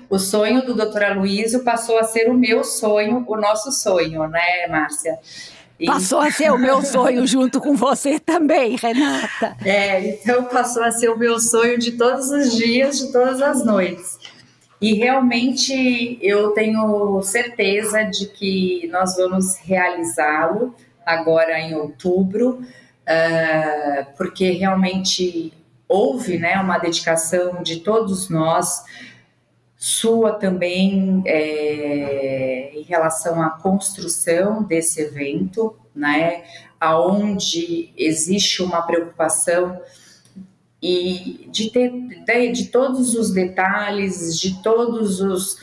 O 0.08 0.18
sonho 0.18 0.64
do 0.64 0.74
Dr. 0.74 1.02
Aloysio 1.02 1.62
passou 1.62 1.98
a 1.98 2.04
ser 2.04 2.30
o 2.30 2.34
meu 2.34 2.64
sonho, 2.64 3.24
o 3.26 3.36
nosso 3.36 3.70
sonho, 3.70 4.26
né, 4.28 4.66
Márcia? 4.68 5.18
Passou 5.84 6.20
a 6.20 6.30
ser 6.30 6.50
o 6.52 6.58
meu 6.58 6.80
sonho 6.82 7.26
junto 7.26 7.60
com 7.60 7.74
você 7.74 8.18
também, 8.18 8.76
Renata. 8.76 9.56
É, 9.64 10.14
então 10.14 10.44
passou 10.44 10.84
a 10.84 10.92
ser 10.92 11.10
o 11.10 11.18
meu 11.18 11.38
sonho 11.40 11.78
de 11.78 11.92
todos 11.92 12.30
os 12.30 12.54
dias, 12.54 12.98
de 12.98 13.12
todas 13.12 13.42
as 13.42 13.64
noites. 13.64 14.18
E 14.80 14.94
realmente 14.94 16.18
eu 16.22 16.50
tenho 16.50 17.20
certeza 17.22 18.04
de 18.04 18.26
que 18.26 18.88
nós 18.92 19.16
vamos 19.16 19.56
realizá-lo 19.56 20.74
agora 21.04 21.58
em 21.60 21.74
outubro 21.74 22.62
uh, 23.12 24.16
porque 24.16 24.50
realmente 24.52 25.52
houve 25.88 26.38
né, 26.38 26.58
uma 26.58 26.78
dedicação 26.78 27.62
de 27.62 27.80
todos 27.80 28.30
nós, 28.30 28.82
sua 29.76 30.32
também 30.32 31.22
é, 31.26 32.72
em 32.74 32.82
relação 32.82 33.42
à 33.42 33.50
construção 33.50 34.62
desse 34.62 35.02
evento, 35.02 35.76
né, 35.94 36.44
aonde 36.80 37.92
existe 37.96 38.62
uma 38.62 38.82
preocupação 38.82 39.80
e 40.80 41.48
de 41.50 41.70
ter 41.70 41.90
de, 41.90 42.52
de 42.52 42.66
todos 42.68 43.14
os 43.14 43.30
detalhes, 43.30 44.40
de 44.40 44.62
todos 44.62 45.20
os 45.20 45.58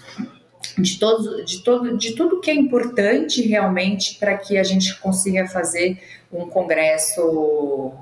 de 0.77 0.99
todo, 0.99 1.43
de 1.43 1.63
todo, 1.63 1.97
de 1.97 2.15
tudo 2.15 2.39
que 2.39 2.51
é 2.51 2.55
importante 2.55 3.41
realmente 3.41 4.15
para 4.17 4.37
que 4.37 4.57
a 4.57 4.63
gente 4.63 4.97
consiga 4.99 5.47
fazer 5.47 5.99
um 6.31 6.47
congresso 6.47 7.93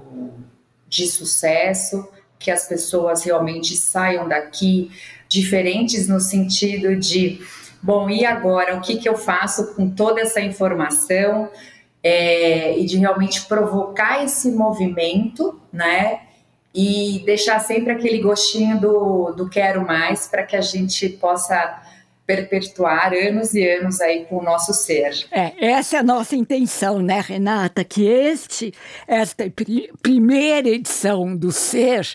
de 0.88 1.08
sucesso, 1.08 2.08
que 2.40 2.52
as 2.52 2.68
pessoas 2.68 3.24
realmente 3.24 3.76
saiam 3.76 4.28
daqui 4.28 4.92
diferentes 5.28 6.08
no 6.08 6.20
sentido 6.20 6.96
de, 6.96 7.42
bom, 7.82 8.10
e 8.10 8.26
agora 8.26 8.76
o 8.76 8.82
que, 8.82 8.98
que 8.98 9.10
eu 9.10 9.16
faço 9.16 9.74
com 9.76 9.90
toda 9.90 10.22
essa 10.22 10.40
informação 10.40 11.50
é, 12.04 12.78
e 12.78 12.86
de 12.86 12.98
realmente 12.98 13.46
provocar 13.46 14.24
esse 14.24 14.52
movimento, 14.52 15.60
né? 15.74 16.22
E 16.74 17.24
deixar 17.26 17.60
sempre 17.60 17.92
aquele 17.92 18.20
gostinho 18.20 18.80
do, 18.80 19.32
do 19.32 19.50
quero 19.50 19.86
mais 19.86 20.28
para 20.28 20.44
que 20.44 20.56
a 20.56 20.62
gente 20.62 21.10
possa 21.10 21.82
perpetuar 22.28 23.14
anos 23.14 23.54
e 23.54 23.66
anos 23.66 24.02
aí 24.02 24.26
com 24.26 24.38
o 24.38 24.44
nosso 24.44 24.74
ser. 24.74 25.26
É, 25.32 25.54
essa 25.66 25.96
é 25.96 26.00
a 26.02 26.04
nossa 26.04 26.36
intenção, 26.36 27.02
né, 27.02 27.22
Renata? 27.22 27.86
Que 27.86 28.06
este, 28.06 28.74
esta 29.08 29.46
primeira 30.02 30.68
edição 30.68 31.36
do 31.36 31.54
Ser 31.54 32.06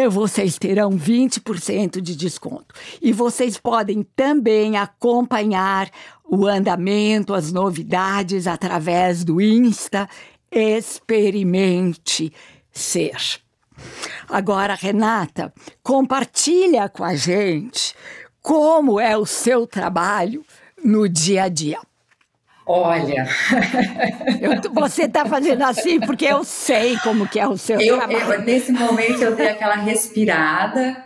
Vocês 0.10 0.58
terão 0.58 0.92
20% 0.92 2.02
de 2.02 2.16
desconto. 2.16 2.76
E 3.02 3.14
vocês 3.14 3.58
podem 3.58 4.04
também 4.16 4.76
acompanhar 4.76 5.90
o 6.24 6.46
andamento, 6.46 7.34
as 7.34 7.52
novidades 7.52 8.48
através 8.48 9.24
do 9.24 9.40
Insta 9.40 10.10
Experimente 10.52 12.34
Ser. 12.72 13.40
Agora, 14.28 14.74
Renata, 14.74 15.54
compartilha 15.84 16.90
com 16.90 17.04
a 17.04 17.16
gente 17.16 17.94
como 18.42 19.00
é 19.00 19.18
o 19.18 19.26
seu 19.26 19.68
trabalho 19.68 20.44
no 20.84 21.08
dia 21.08 21.44
a 21.44 21.50
dia. 21.50 21.80
Olha, 22.68 23.28
eu, 24.42 24.72
você 24.74 25.04
está 25.04 25.24
fazendo 25.24 25.62
assim 25.62 26.00
porque 26.00 26.26
eu 26.26 26.44
sei 26.44 26.98
como 26.98 27.30
que 27.30 27.40
é 27.40 27.48
o 27.48 27.56
seu 27.56 27.80
eu, 27.80 27.98
trabalho. 27.98 28.34
Eu, 28.34 28.42
nesse 28.42 28.72
momento 28.72 29.22
eu 29.22 29.36
dei 29.36 29.50
aquela 29.50 29.76
respirada, 29.76 31.06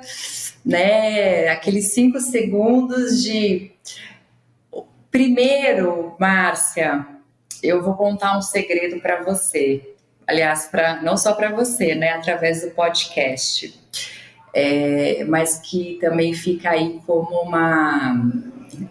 né? 0.66 1.50
Aqueles 1.50 1.92
cinco 1.92 2.22
segundos 2.22 3.22
de. 3.22 3.72
Primeiro, 5.12 6.16
Márcia, 6.18 7.06
eu 7.62 7.84
vou 7.84 7.96
contar 7.96 8.38
um 8.38 8.42
segredo 8.42 9.02
para 9.02 9.22
você. 9.22 9.96
Aliás, 10.26 10.68
para 10.68 11.02
não 11.02 11.18
só 11.18 11.34
para 11.34 11.50
você, 11.50 11.94
né? 11.94 12.12
Através 12.12 12.62
do 12.62 12.72
podcast, 12.72 13.78
é, 14.54 15.26
mas 15.26 15.60
que 15.60 15.98
também 16.00 16.34
fica 16.34 16.70
aí 16.70 17.02
como 17.06 17.42
uma 17.42 18.32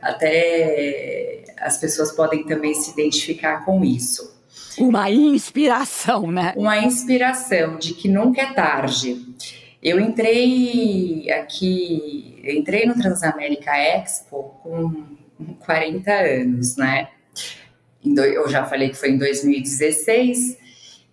até 0.03 1.48
as 1.61 1.79
pessoas 1.79 2.13
podem 2.13 2.45
também 2.45 2.75
se 2.75 2.91
identificar 2.93 3.65
com 3.65 3.85
isso. 3.85 4.37
Uma 4.79 5.11
inspiração, 5.11 6.31
né? 6.31 6.53
Uma 6.57 6.79
inspiração 6.79 7.79
de 7.79 7.95
que 7.95 8.09
nunca 8.09 8.43
é 8.43 8.53
tarde. 8.53 9.27
Eu 9.83 10.01
entrei 10.01 11.31
aqui, 11.31 12.41
entrei 12.45 12.87
no 12.87 12.95
Transamérica 12.95 13.77
Expo 13.77 14.55
com 14.63 15.05
40 15.61 16.13
anos, 16.13 16.77
né? 16.77 17.09
Eu 18.05 18.49
já 18.49 18.65
falei 18.65 18.89
que 18.89 18.97
foi 18.97 19.11
em 19.11 19.19
2016, 19.19 20.57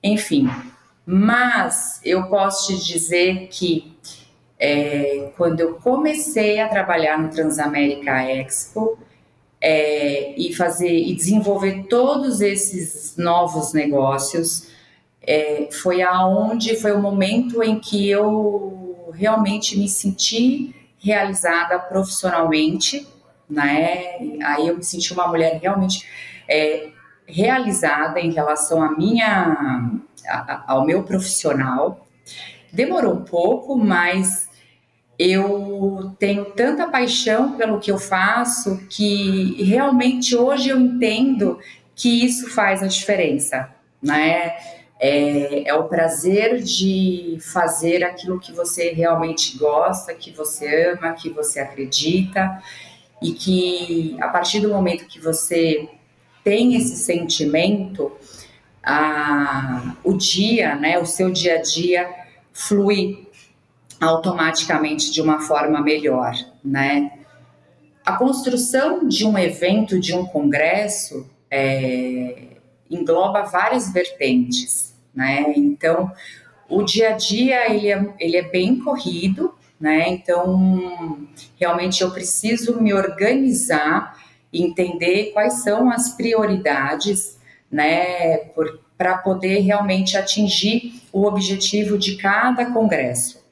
enfim. 0.04 0.50
Mas 1.06 2.00
eu 2.04 2.28
posso 2.28 2.68
te 2.68 2.86
dizer 2.86 3.48
que 3.52 3.96
é, 4.60 5.32
quando 5.38 5.60
eu 5.60 5.76
comecei 5.76 6.60
a 6.60 6.68
trabalhar 6.68 7.20
no 7.20 7.30
Transamérica 7.30 8.24
Expo 8.24 8.98
é, 9.62 10.34
e 10.40 10.54
fazer 10.54 10.96
e 10.96 11.16
desenvolver 11.16 11.86
todos 11.88 12.42
esses 12.42 13.16
novos 13.18 13.74
negócios, 13.74 14.70
é, 15.22 15.70
foi 15.72 16.02
aonde 16.02 16.76
foi 16.76 16.92
o 16.92 17.02
momento 17.02 17.64
em 17.64 17.80
que 17.80 18.10
eu 18.10 19.12
realmente 19.14 19.78
me 19.78 19.88
senti 19.88 20.76
realizada 21.00 21.80
profissionalmente, 21.80 23.08
né? 23.50 24.18
Aí 24.44 24.68
eu 24.68 24.78
me 24.78 24.84
senti 24.84 25.14
uma 25.14 25.28
mulher 25.28 25.60
realmente 25.62 26.06
é, 26.48 26.90
realizada 27.28 28.20
em 28.20 28.32
relação 28.32 28.82
à 28.82 28.92
minha, 28.96 30.00
a, 30.28 30.64
ao 30.68 30.86
meu 30.86 31.04
profissional. 31.04 32.08
Demorou 32.72 33.14
um 33.14 33.24
pouco, 33.24 33.78
mas 33.78 34.45
eu 35.18 36.16
tenho 36.20 36.46
tanta 36.46 36.88
paixão 36.88 37.54
pelo 37.54 37.80
que 37.80 37.92
eu 37.92 37.98
faço 37.98 38.86
que 38.90 39.64
realmente 39.64 40.36
hoje 40.36 40.70
eu 40.70 40.80
entendo 40.80 41.60
que 41.96 42.26
isso 42.26 42.50
faz 42.50 42.84
a 42.84 42.88
diferença, 42.88 43.70
né? 44.02 44.56
É, 44.98 45.70
é, 45.70 45.74
o 45.74 45.84
prazer 45.86 46.62
de 46.64 47.38
fazer 47.42 48.04
aquilo 48.04 48.40
que 48.40 48.54
você 48.54 48.92
realmente 48.92 49.58
gosta, 49.58 50.14
que 50.14 50.32
você 50.32 50.94
ama, 50.94 51.14
que 51.14 51.30
você 51.30 51.60
acredita 51.60 52.62
e 53.22 53.34
que 53.34 54.16
a 54.22 54.30
partir 54.30 54.62
do 54.62 54.70
momento 54.70 55.06
que 55.06 55.20
você 55.20 55.90
tem 56.46 56.76
esse 56.76 56.96
sentimento, 56.96 58.12
a, 58.82 59.96
o 60.04 60.14
dia, 60.14 60.76
né, 60.76 60.98
o 60.98 61.06
seu 61.06 61.30
dia 61.30 61.56
a 61.56 61.62
dia 61.62 62.10
flui 62.54 63.25
automaticamente 64.00 65.12
de 65.12 65.22
uma 65.22 65.40
forma 65.40 65.82
melhor, 65.82 66.34
né? 66.64 67.12
A 68.06 68.14
construção 68.14 69.08
de 69.08 69.26
um 69.26 69.38
evento, 69.38 70.00
de 70.00 70.14
um 70.14 70.26
congresso, 70.26 71.28
é, 71.50 72.50
engloba 72.90 73.44
várias 73.44 73.92
vertentes, 73.92 74.94
né? 75.14 75.54
Então, 75.56 76.12
o 76.70 76.84
dia 76.84 77.10
a 77.10 77.12
dia 77.14 77.72
ele 77.74 77.92
é, 77.92 78.14
ele 78.20 78.38
é 78.38 78.44
bem 78.44 78.80
corrido, 78.80 79.54
né? 79.80 80.10
Então, 80.10 81.28
realmente 81.60 82.02
eu 82.02 82.12
preciso 82.12 82.82
me 82.82 82.94
organizar, 82.94 84.18
entender 84.52 85.32
quais 85.34 85.64
são 85.64 85.90
as 85.90 86.10
prioridades, 86.16 87.40
né? 87.72 88.38
Para 88.98 89.18
poder 89.18 89.60
realmente 89.60 90.18
atingir 90.18 91.02
o 91.12 91.26
objetivo 91.26 91.98
de 91.98 92.16
cada 92.18 92.66
congresso. 92.72 93.45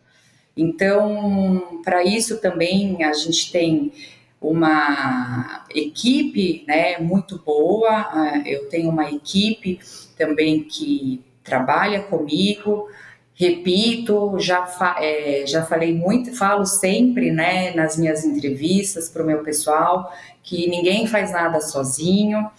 Então, 0.56 1.82
para 1.84 2.04
isso 2.04 2.39
também 2.39 3.04
a 3.04 3.13
gente 3.13 3.52
tem 3.52 3.92
uma 4.39 5.66
equipe 5.74 6.63
né, 6.68 6.98
muito 7.00 7.39
boa, 7.39 7.89
ah, 7.89 8.44
eu 8.46 8.68
tenho 8.68 8.89
uma 8.89 9.10
equipe 9.10 9.80
também 10.18 10.63
que 10.63 11.24
trabalha 11.44 12.02
comigo, 12.04 12.88
repito, 13.34 14.38
já, 14.39 14.66
fa 14.66 14.98
é, 15.00 15.46
já 15.48 15.63
falei 15.66 15.94
muito, 15.94 16.36
falo 16.36 16.66
sempre 16.66 17.32
né, 17.32 17.74
nas 17.74 17.98
minhas 17.98 18.24
entrevistas 18.24 19.10
para 19.10 19.24
o 19.24 19.26
meu 19.26 19.44
pessoal 19.44 20.12
que 20.44 20.68
ninguém 20.70 21.08
faz 21.08 21.32
nada 21.32 21.62
sozinho. 21.62 22.50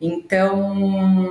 Então, 0.00 1.30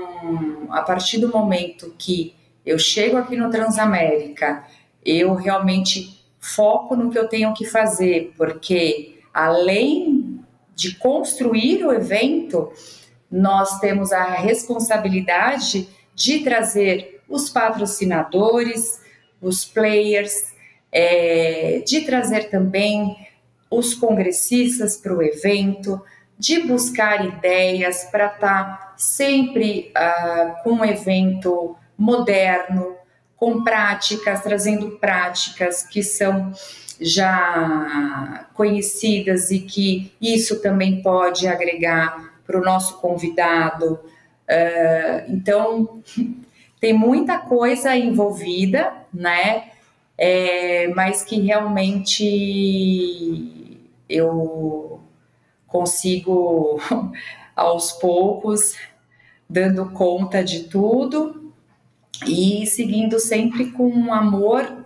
a 0.71 0.81
partir 0.81 1.19
do 1.19 1.29
momento 1.29 1.93
que 1.97 2.33
eu 2.65 2.79
chego 2.79 3.17
aqui 3.17 3.35
no 3.35 3.49
Transamérica 3.49 4.65
eu 5.05 5.33
realmente 5.33 6.23
foco 6.39 6.95
no 6.95 7.09
que 7.09 7.17
eu 7.17 7.27
tenho 7.27 7.53
que 7.53 7.65
fazer, 7.65 8.33
porque 8.37 9.19
além 9.33 10.39
de 10.75 10.95
construir 10.95 11.85
o 11.85 11.93
evento, 11.93 12.71
nós 13.31 13.79
temos 13.79 14.11
a 14.11 14.23
responsabilidade 14.23 15.87
de 16.15 16.39
trazer 16.39 17.21
os 17.29 17.49
patrocinadores, 17.49 18.99
os 19.41 19.63
players, 19.63 20.51
é, 20.91 21.81
de 21.85 22.01
trazer 22.01 22.49
também 22.49 23.15
os 23.69 23.93
congressistas 23.93 24.97
para 24.97 25.15
o 25.15 25.23
evento, 25.23 26.01
de 26.37 26.59
buscar 26.61 27.25
ideias 27.25 28.03
para 28.05 28.25
estar 28.25 28.39
tá 28.39 28.93
sempre 28.97 29.93
uh, 29.95 30.63
com 30.63 30.71
um 30.71 30.85
evento 30.85 31.75
moderno, 31.97 32.95
com 33.41 33.63
práticas, 33.63 34.43
trazendo 34.43 34.91
práticas 34.91 35.81
que 35.81 36.03
são 36.03 36.53
já 36.99 38.47
conhecidas 38.53 39.49
e 39.49 39.59
que 39.59 40.13
isso 40.21 40.61
também 40.61 41.01
pode 41.01 41.47
agregar 41.47 42.35
para 42.45 42.59
o 42.59 42.63
nosso 42.63 42.99
convidado 42.99 43.99
Uh, 44.51 45.31
então, 45.31 46.03
tem 46.79 46.93
muita 46.93 47.39
coisa 47.39 47.95
envolvida, 47.95 48.91
né? 49.13 49.69
É, 50.17 50.89
mas 50.89 51.23
que 51.23 51.39
realmente 51.39 52.19
eu 54.09 54.99
consigo, 55.65 56.79
aos 57.55 57.93
poucos, 57.93 58.75
dando 59.49 59.89
conta 59.91 60.43
de 60.43 60.65
tudo 60.65 61.50
e 62.25 62.65
seguindo 62.67 63.19
sempre 63.19 63.71
com 63.71 64.13
amor 64.13 64.81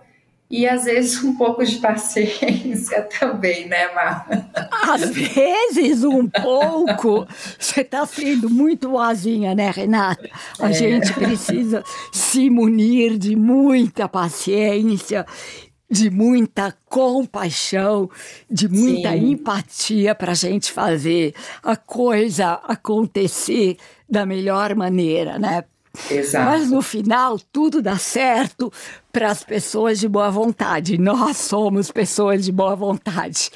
e 0.48 0.66
às 0.66 0.84
vezes 0.84 1.22
um 1.24 1.34
pouco 1.34 1.64
de 1.64 1.76
paciência 1.78 3.02
também, 3.18 3.68
né, 3.68 3.92
Mar? 3.92 4.28
Às 4.70 5.10
vezes 5.10 6.04
um 6.04 6.28
pouco. 6.28 7.26
Você 7.58 7.80
está 7.80 8.06
sendo 8.06 8.48
muito 8.48 8.90
boazinha, 8.90 9.54
né, 9.54 9.70
Renata? 9.70 10.28
A 10.60 10.70
é. 10.70 10.72
gente 10.72 11.12
precisa 11.12 11.82
se 12.12 12.48
munir 12.48 13.18
de 13.18 13.34
muita 13.34 14.08
paciência, 14.08 15.26
de 15.90 16.10
muita 16.10 16.76
compaixão, 16.88 18.08
de 18.48 18.68
muita 18.68 19.12
Sim. 19.12 19.30
empatia 19.32 20.14
para 20.14 20.30
a 20.30 20.36
gente 20.36 20.70
fazer 20.70 21.34
a 21.60 21.74
coisa 21.74 22.52
acontecer 22.64 23.78
da 24.08 24.24
melhor 24.24 24.76
maneira, 24.76 25.40
né? 25.40 25.64
Exato. 26.10 26.50
Mas 26.50 26.70
no 26.70 26.82
final 26.82 27.38
tudo 27.52 27.82
dá 27.82 27.96
certo 27.96 28.72
para 29.12 29.30
as 29.30 29.42
pessoas 29.42 29.98
de 29.98 30.08
boa 30.08 30.30
vontade. 30.30 30.98
Nós 30.98 31.36
somos 31.36 31.90
pessoas 31.90 32.44
de 32.44 32.52
boa 32.52 32.74
vontade. 32.74 33.50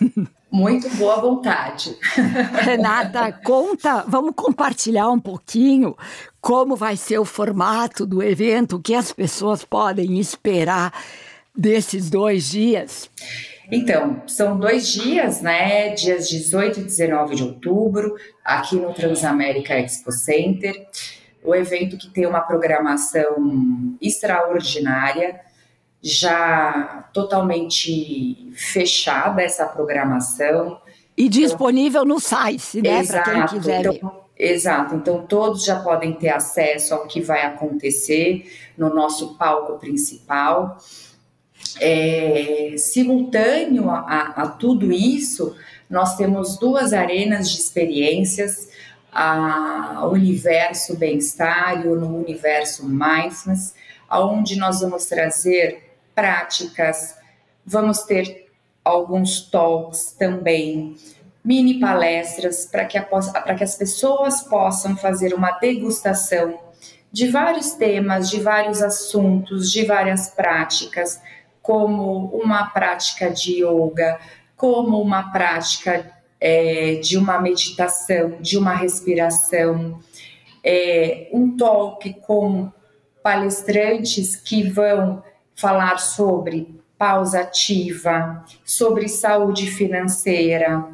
Muito 0.50 0.88
boa 0.90 1.20
vontade. 1.20 1.96
Renata, 2.62 3.32
conta, 3.44 4.04
vamos 4.06 4.34
compartilhar 4.36 5.08
um 5.10 5.18
pouquinho 5.18 5.96
como 6.40 6.76
vai 6.76 6.96
ser 6.96 7.18
o 7.18 7.24
formato 7.24 8.06
do 8.06 8.22
evento, 8.22 8.76
o 8.76 8.80
que 8.80 8.94
as 8.94 9.12
pessoas 9.12 9.64
podem 9.64 10.20
esperar 10.20 10.92
desses 11.56 12.08
dois 12.08 12.50
dias. 12.50 13.10
Então, 13.70 14.22
são 14.28 14.56
dois 14.56 14.86
dias, 14.86 15.40
né? 15.40 15.90
Dias 15.90 16.28
18 16.28 16.80
e 16.80 16.84
19 16.84 17.34
de 17.34 17.42
outubro, 17.42 18.14
aqui 18.44 18.76
no 18.76 18.94
Transamérica 18.94 19.76
Expo 19.76 20.12
Center 20.12 20.86
o 21.44 21.54
evento 21.54 21.98
que 21.98 22.08
tem 22.08 22.26
uma 22.26 22.40
programação 22.40 23.96
extraordinária, 24.00 25.40
já 26.02 27.08
totalmente 27.12 28.50
fechada 28.54 29.42
essa 29.42 29.66
programação. 29.66 30.80
E 31.16 31.28
disponível 31.28 32.02
então, 32.02 32.14
no 32.14 32.20
site, 32.20 32.82
né, 32.82 33.04
para 33.04 33.22
quem 33.22 33.46
quiser 33.46 33.84
então. 33.86 34.24
Exato, 34.36 34.96
então 34.96 35.24
todos 35.26 35.64
já 35.64 35.78
podem 35.78 36.12
ter 36.12 36.30
acesso 36.30 36.92
ao 36.92 37.06
que 37.06 37.20
vai 37.20 37.42
acontecer 37.42 38.50
no 38.76 38.92
nosso 38.92 39.38
palco 39.38 39.78
principal. 39.78 40.78
É, 41.80 42.74
simultâneo 42.76 43.88
a, 43.88 44.34
a 44.36 44.48
tudo 44.48 44.92
isso, 44.92 45.54
nós 45.88 46.16
temos 46.16 46.58
duas 46.58 46.92
arenas 46.92 47.48
de 47.50 47.58
experiências 47.58 48.68
a 49.14 50.08
universo 50.08 50.96
bem-estar 50.96 51.80
e 51.80 51.88
no 51.88 52.18
universo 52.18 52.88
mindfulness, 52.88 53.74
aonde 54.08 54.56
nós 54.56 54.80
vamos 54.80 55.06
trazer 55.06 55.94
práticas, 56.14 57.16
vamos 57.64 58.02
ter 58.02 58.50
alguns 58.84 59.42
talks 59.42 60.14
também, 60.18 60.96
mini 61.44 61.78
palestras 61.78 62.66
para 62.66 62.84
que, 62.84 62.98
que 63.00 63.64
as 63.64 63.76
pessoas 63.76 64.42
possam 64.42 64.96
fazer 64.96 65.32
uma 65.32 65.52
degustação 65.52 66.58
de 67.12 67.28
vários 67.28 67.72
temas, 67.72 68.28
de 68.28 68.40
vários 68.40 68.82
assuntos, 68.82 69.70
de 69.70 69.84
várias 69.84 70.28
práticas, 70.30 71.20
como 71.62 72.26
uma 72.36 72.70
prática 72.70 73.30
de 73.30 73.62
yoga, 73.62 74.18
como 74.56 75.00
uma 75.00 75.30
prática 75.30 76.12
é, 76.46 76.96
de 76.96 77.16
uma 77.16 77.40
meditação, 77.40 78.36
de 78.38 78.58
uma 78.58 78.74
respiração, 78.74 79.98
é, 80.62 81.30
um 81.32 81.56
talk 81.56 82.12
com 82.20 82.70
palestrantes 83.22 84.36
que 84.36 84.62
vão 84.68 85.24
falar 85.56 85.96
sobre 85.98 86.78
pausa 86.98 87.40
ativa, 87.40 88.44
sobre 88.62 89.08
saúde 89.08 89.70
financeira. 89.70 90.86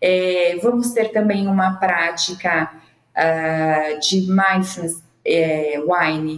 É, 0.00 0.56
vamos 0.62 0.92
ter 0.92 1.10
também 1.10 1.48
uma 1.48 1.80
prática 1.80 2.70
uh, 3.16 3.98
de 3.98 4.20
mindfulness 4.20 5.02
é, 5.24 5.80
wine. 5.80 6.36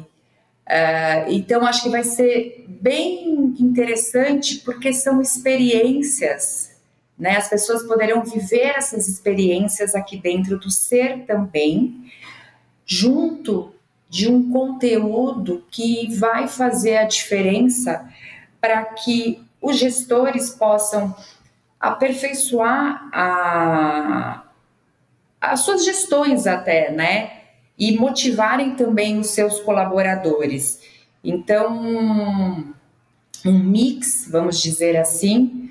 Uh, 0.67 1.29
então, 1.29 1.67
acho 1.67 1.83
que 1.83 1.91
vai 1.91 2.03
ser 2.03 2.65
bem 2.67 3.55
interessante 3.61 4.61
porque 4.61 4.91
são 4.95 5.21
experiências 5.21 6.74
né? 7.19 7.37
As 7.37 7.49
pessoas 7.49 7.83
poderão 7.85 8.25
viver 8.25 8.75
essas 8.77 9.09
experiências 9.09 9.95
aqui 9.95 10.17
dentro 10.17 10.59
do 10.59 10.71
ser 10.71 11.25
também, 11.27 12.11
junto 12.85 13.73
de 14.09 14.31
um 14.31 14.51
conteúdo 14.51 15.65
que 15.71 16.15
vai 16.17 16.47
fazer 16.47 16.99
a 16.99 17.05
diferença 17.05 18.09
para 18.61 18.85
que 18.85 19.43
os 19.61 19.77
gestores 19.77 20.51
possam 20.51 21.15
aperfeiçoar 21.81 23.09
a, 23.13 24.45
as 25.41 25.61
suas 25.61 25.85
gestões 25.85 26.47
até, 26.47 26.91
né? 26.91 27.41
E 27.79 27.99
motivarem 27.99 28.77
também 28.77 29.19
os 29.19 29.31
seus 29.31 29.61
colaboradores. 29.61 30.81
Então, 31.23 31.83
um 33.45 33.59
mix, 33.59 34.29
vamos 34.31 34.61
dizer 34.61 34.97
assim, 34.97 35.64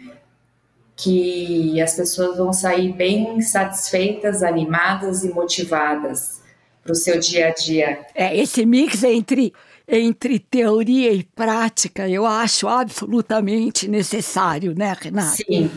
que 0.95 1.82
as 1.82 1.95
pessoas 1.95 2.38
vão 2.38 2.53
sair 2.53 2.93
bem 2.93 3.41
satisfeitas, 3.41 4.43
animadas 4.43 5.23
e 5.23 5.29
motivadas 5.29 6.41
para 6.84 6.91
o 6.91 6.95
seu 6.95 7.19
dia 7.19 7.47
a 7.47 7.51
dia. 7.51 8.06
É, 8.13 8.38
esse 8.38 8.65
mix 8.65 9.03
entre, 9.03 9.53
entre 9.88 10.39
teoria 10.39 11.12
e 11.12 11.23
prática 11.23 12.08
eu 12.08 12.25
acho 12.25 12.67
absolutamente 12.67 13.88
necessário, 13.88 14.75
né, 14.75 14.95
Renata? 14.99 15.36
Sim, 15.36 15.71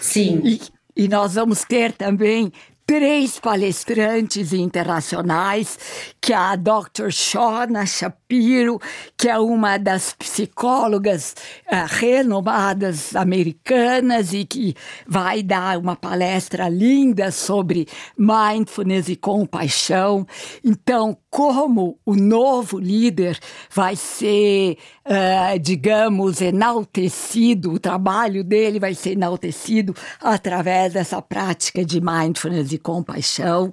sim. 0.00 0.40
E, 0.44 0.60
e 1.04 1.08
nós 1.08 1.34
vamos 1.34 1.64
ter 1.64 1.92
também 1.92 2.52
três 2.86 3.40
palestrantes 3.40 4.52
internacionais, 4.52 5.78
que 6.20 6.32
é 6.32 6.36
a 6.36 6.54
Dr. 6.54 7.10
Shona 7.10 7.86
Shapiro, 7.86 8.80
que 9.16 9.28
é 9.28 9.38
uma 9.38 9.78
das 9.78 10.12
psicólogas 10.12 11.34
uh, 11.66 11.86
renomadas 11.88 13.16
americanas 13.16 14.32
e 14.32 14.44
que 14.44 14.74
vai 15.06 15.42
dar 15.42 15.78
uma 15.78 15.96
palestra 15.96 16.68
linda 16.68 17.30
sobre 17.30 17.88
mindfulness 18.18 19.08
e 19.08 19.16
compaixão. 19.16 20.26
Então, 20.62 21.16
como 21.34 21.98
o 22.06 22.14
novo 22.14 22.78
líder 22.78 23.36
vai 23.68 23.96
ser, 23.96 24.78
uh, 25.04 25.58
digamos, 25.58 26.40
enaltecido, 26.40 27.72
o 27.72 27.78
trabalho 27.80 28.44
dele 28.44 28.78
vai 28.78 28.94
ser 28.94 29.14
enaltecido 29.14 29.96
através 30.20 30.92
dessa 30.92 31.20
prática 31.20 31.84
de 31.84 32.00
mindfulness 32.00 32.72
e 32.72 32.78
compaixão. 32.78 33.72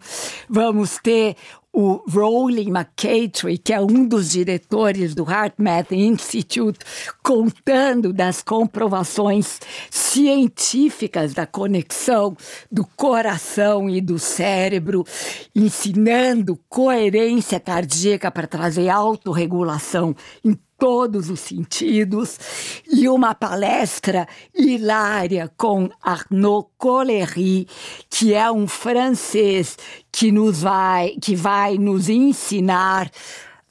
Vamos 0.50 0.98
ter 1.04 1.36
o 1.74 2.04
Rowling 2.10 2.70
McCatry, 2.70 3.58
que 3.58 3.74
é 3.74 3.80
um 3.80 4.06
dos 4.06 4.32
diretores 4.32 5.16
do 5.16 5.24
HeartMath 5.30 5.92
Institute, 5.92 6.80
contando 7.24 8.12
das 8.12 8.42
comprovações 8.42 9.60
científicas 9.90 11.34
da 11.34 11.46
conexão 11.46 12.36
do 12.70 12.86
coração 12.86 13.90
e 13.90 14.02
do 14.02 14.20
cérebro, 14.20 15.06
ensinando 15.56 16.60
coerência 16.68 17.60
cardíaca 17.60 18.30
para 18.30 18.48
trazer 18.48 18.90
autorregulação 18.90 20.14
em 20.44 20.58
todos 20.82 21.30
os 21.30 21.40
sentidos, 21.40 22.40
e 22.92 23.08
uma 23.08 23.36
palestra 23.36 24.28
hilária 24.52 25.48
com 25.56 25.88
Arnaud 26.02 26.70
Collery, 26.76 27.68
que 28.10 28.34
é 28.34 28.52
um 28.52 28.68
francês 28.68 29.78
que 30.12 30.32
nos 30.32 30.64
vai, 30.64 31.12
que 31.22 31.36
vai 31.36 31.78
nos 31.78 32.10
ensinar 32.10 33.12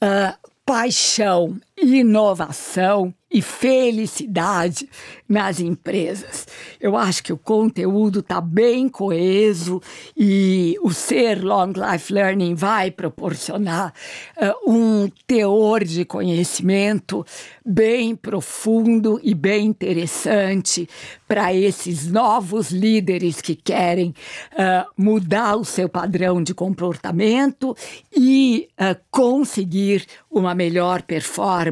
uh, 0.01 0.49
paixão, 0.65 1.59
inovação 1.81 3.13
e 3.31 3.41
felicidade 3.41 4.89
nas 5.27 5.61
empresas. 5.61 6.45
Eu 6.81 6.97
acho 6.97 7.23
que 7.23 7.31
o 7.31 7.37
conteúdo 7.37 8.19
está 8.19 8.41
bem 8.41 8.89
coeso 8.89 9.81
e 10.17 10.75
o 10.81 10.91
ser 10.91 11.41
Long 11.41 11.71
Life 11.71 12.11
Learning 12.11 12.55
vai 12.55 12.91
proporcionar 12.91 13.93
uh, 14.37 14.69
um 14.69 15.09
teor 15.25 15.85
de 15.85 16.03
conhecimento 16.03 17.25
bem 17.65 18.17
profundo 18.17 19.17
e 19.23 19.33
bem 19.33 19.67
interessante 19.67 20.89
para 21.25 21.53
esses 21.53 22.07
novos 22.07 22.71
líderes 22.71 23.39
que 23.39 23.55
querem 23.55 24.13
uh, 24.53 24.91
mudar 24.97 25.55
o 25.55 25.63
seu 25.63 25.87
padrão 25.87 26.43
de 26.43 26.53
comportamento 26.53 27.73
e 28.13 28.67
uh, 28.73 28.99
conseguir 29.09 30.05
uma 30.29 30.53
melhor 30.53 31.01
performance 31.03 31.70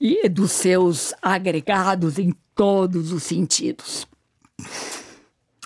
e, 0.00 0.28
dos 0.28 0.52
seus 0.52 1.14
agregados 1.22 2.18
em 2.18 2.34
todos 2.54 3.12
os 3.12 3.22
sentidos. 3.22 4.06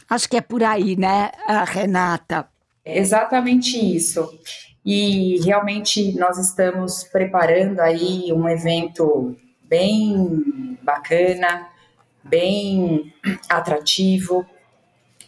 Acho 0.09 0.29
que 0.29 0.37
é 0.37 0.41
por 0.41 0.63
aí, 0.63 0.97
né, 0.97 1.31
Renata? 1.67 2.49
exatamente 2.87 3.77
isso. 3.77 4.39
E 4.85 5.41
realmente 5.45 6.17
nós 6.17 6.39
estamos 6.39 7.03
preparando 7.03 7.81
aí 7.81 8.33
um 8.33 8.49
evento 8.49 9.37
bem 9.69 10.79
bacana, 10.81 11.69
bem 12.23 13.13
atrativo, 13.49 14.47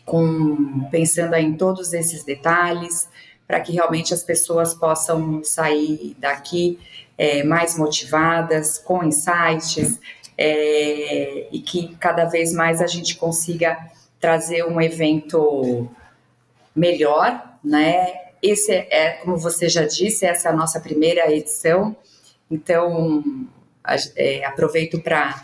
com 0.04 0.88
pensando 0.90 1.34
em 1.34 1.54
todos 1.54 1.92
esses 1.92 2.22
detalhes, 2.22 3.08
para 3.48 3.60
que 3.60 3.72
realmente 3.72 4.14
as 4.14 4.22
pessoas 4.22 4.74
possam 4.74 5.42
sair 5.42 6.14
daqui 6.18 6.78
é, 7.18 7.42
mais 7.42 7.76
motivadas, 7.76 8.78
com 8.78 9.02
insights, 9.02 9.98
é, 10.38 11.48
e 11.50 11.60
que 11.60 11.96
cada 11.96 12.24
vez 12.24 12.52
mais 12.52 12.80
a 12.80 12.86
gente 12.86 13.16
consiga 13.16 13.76
trazer 14.20 14.64
um 14.64 14.80
evento 14.80 15.90
melhor, 16.74 17.58
né? 17.62 18.14
Esse 18.40 18.72
é, 18.72 19.18
como 19.22 19.36
você 19.36 19.68
já 19.68 19.84
disse, 19.84 20.24
essa 20.24 20.48
é 20.48 20.52
a 20.52 20.54
nossa 20.54 20.78
primeira 20.78 21.30
edição, 21.32 21.96
então 22.48 23.12
é, 24.14 24.44
aproveito 24.44 25.00
para 25.00 25.42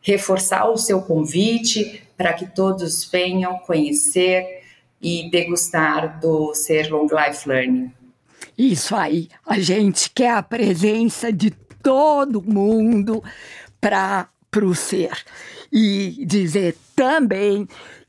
reforçar 0.00 0.70
o 0.70 0.78
seu 0.78 1.02
convite 1.02 2.02
para 2.16 2.32
que 2.32 2.46
todos 2.46 3.04
venham 3.04 3.58
conhecer 3.58 4.62
e 5.02 5.30
degustar 5.30 6.18
do 6.18 6.54
Ser 6.54 6.90
Long 6.90 7.06
Life 7.06 7.46
Learning. 7.46 7.92
Isso 8.60 8.94
aí, 8.94 9.30
a 9.46 9.58
gente 9.58 10.10
quer 10.10 10.32
a 10.32 10.42
presença 10.42 11.32
de 11.32 11.50
todo 11.82 12.42
mundo 12.42 13.24
para 13.80 14.28
o 14.62 14.74
ser. 14.74 15.16
E 15.72 16.26
dizer 16.26 16.76
também 16.94 17.66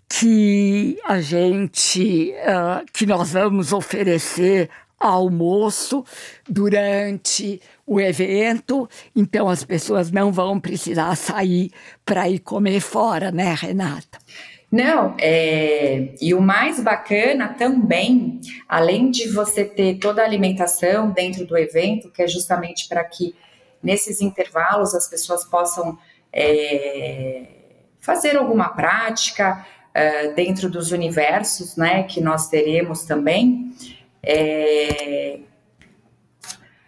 que 0.10 1.00
a 1.06 1.22
gente, 1.22 2.34
uh, 2.34 2.86
que 2.92 3.06
nós 3.06 3.32
vamos 3.32 3.72
oferecer 3.72 4.70
almoço 5.00 6.04
durante 6.50 7.62
o 7.88 8.02
evento, 8.02 8.90
então 9.16 9.48
as 9.48 9.64
pessoas 9.64 10.12
não 10.12 10.34
vão 10.34 10.60
precisar 10.60 11.16
sair 11.16 11.72
para 12.04 12.28
ir 12.28 12.40
comer 12.40 12.82
fora, 12.82 13.32
né, 13.32 13.56
Renata? 13.58 14.20
Não, 14.71 15.15
é, 15.19 16.13
e 16.21 16.34
o 16.34 16.39
mais 16.39 16.79
bacana 16.79 17.49
também, 17.49 18.39
além 18.69 19.12
de 19.12 19.27
você 19.27 19.65
ter 19.65 19.99
toda 19.99 20.21
a 20.21 20.25
alimentação 20.25 21.12
dentro 21.12 21.45
do 21.45 21.57
evento, 21.57 22.10
que 22.10 22.21
é 22.21 22.27
justamente 22.27 22.88
para 22.88 23.03
que 23.03 23.36
nesses 23.84 24.21
intervalos 24.21 24.95
as 24.95 25.10
pessoas 25.10 25.43
possam 25.43 25.97
é, 26.31 27.47
fazer 27.99 28.38
alguma 28.38 28.69
prática 28.69 29.65
é, 29.93 30.31
dentro 30.31 30.69
dos 30.69 30.93
universos, 30.93 31.75
né, 31.75 32.03
que 32.03 32.21
nós 32.21 32.47
teremos 32.47 33.03
também. 33.03 33.73
É, 34.23 35.39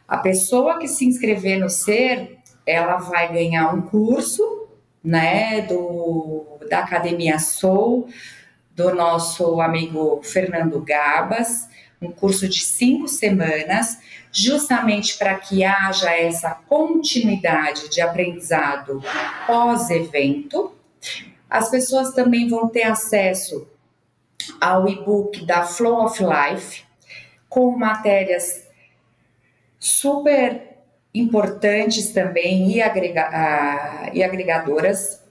a 0.07 0.19
pessoa 0.19 0.79
que 0.79 0.87
se 0.87 1.05
inscrever 1.05 1.59
no 1.59 1.69
SER, 1.69 2.37
ela 2.65 2.95
vai 2.95 3.33
ganhar 3.33 3.73
um 3.73 3.81
curso 3.81 4.69
né, 5.03 5.61
do, 5.61 6.52
da 6.69 6.79
Academia 6.79 7.39
Soul, 7.39 8.09
do 8.71 8.93
nosso 8.93 9.61
amigo 9.61 10.21
Fernando 10.23 10.79
Gabas, 10.81 11.67
um 12.01 12.11
curso 12.11 12.47
de 12.49 12.59
cinco 12.59 13.07
semanas, 13.07 13.99
justamente 14.31 15.17
para 15.17 15.35
que 15.35 15.63
haja 15.63 16.11
essa 16.11 16.51
continuidade 16.67 17.89
de 17.89 18.01
aprendizado 18.01 19.01
pós-evento. 19.47 20.75
As 21.49 21.69
pessoas 21.69 22.13
também 22.13 22.49
vão 22.49 22.67
ter 22.67 22.83
acesso 22.83 23.67
ao 24.59 24.89
e-book 24.89 25.45
da 25.45 25.63
Flow 25.63 26.03
of 26.03 26.21
Life, 26.21 26.83
com 27.47 27.77
matérias 27.77 28.67
super 29.79 30.73
importantes 31.13 32.11
também 32.11 32.71
e, 32.71 32.81
agrega, 32.81 34.09
e 34.13 34.23
agregadoras. 34.23 35.22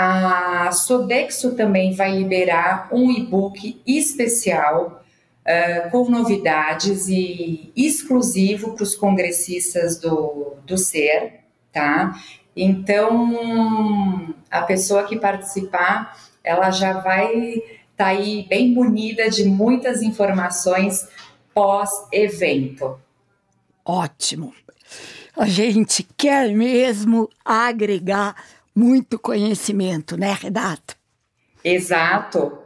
A 0.00 0.70
Sodexo 0.70 1.56
também 1.56 1.92
vai 1.92 2.16
liberar 2.16 2.88
um 2.92 3.10
e-book 3.10 3.82
especial 3.84 5.02
uh, 5.42 5.90
com 5.90 6.08
novidades 6.08 7.08
e 7.08 7.72
exclusivo 7.74 8.74
para 8.74 8.84
os 8.84 8.94
congressistas 8.94 9.98
do, 9.98 10.54
do 10.64 10.78
SER, 10.78 11.40
tá? 11.72 12.14
Então, 12.54 14.32
a 14.48 14.62
pessoa 14.62 15.02
que 15.02 15.18
participar, 15.18 16.16
ela 16.44 16.70
já 16.70 17.00
vai 17.00 17.34
estar 17.34 17.64
tá 17.96 18.06
aí 18.06 18.46
bem 18.48 18.70
munida 18.70 19.28
de 19.28 19.46
muitas 19.46 20.00
informações 20.00 21.08
pós-evento. 21.52 23.00
Ótimo 23.84 24.54
a 25.38 25.46
gente 25.46 26.06
quer 26.16 26.52
mesmo 26.52 27.30
agregar 27.44 28.34
muito 28.78 29.18
conhecimento, 29.18 30.16
né, 30.16 30.36
Renata? 30.40 30.94
Exato. 31.64 32.56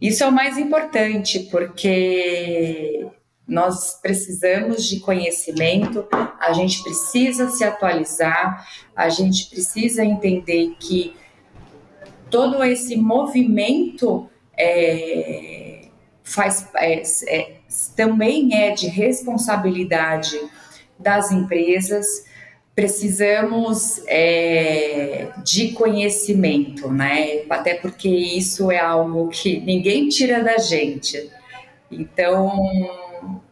Isso 0.00 0.24
é 0.24 0.26
o 0.26 0.32
mais 0.32 0.56
importante, 0.56 1.40
porque 1.50 3.06
nós 3.46 3.98
precisamos 4.00 4.88
de 4.88 5.00
conhecimento, 5.00 6.06
a 6.40 6.52
gente 6.54 6.82
precisa 6.82 7.50
se 7.50 7.64
atualizar, 7.64 8.66
a 8.96 9.10
gente 9.10 9.50
precisa 9.50 10.02
entender 10.02 10.74
que 10.80 11.14
todo 12.30 12.64
esse 12.64 12.96
movimento 12.96 14.28
é, 14.56 15.88
faz, 16.22 16.66
é, 16.76 17.02
é, 17.28 17.56
também 17.94 18.54
é 18.54 18.70
de 18.70 18.86
responsabilidade 18.88 20.38
das 20.98 21.30
empresas, 21.30 22.06
precisamos 22.78 24.00
é, 24.06 25.26
de 25.42 25.72
conhecimento, 25.72 26.88
né? 26.88 27.42
Até 27.50 27.74
porque 27.74 28.08
isso 28.08 28.70
é 28.70 28.78
algo 28.78 29.30
que 29.30 29.58
ninguém 29.58 30.08
tira 30.08 30.44
da 30.44 30.58
gente. 30.58 31.28
Então, 31.90 32.52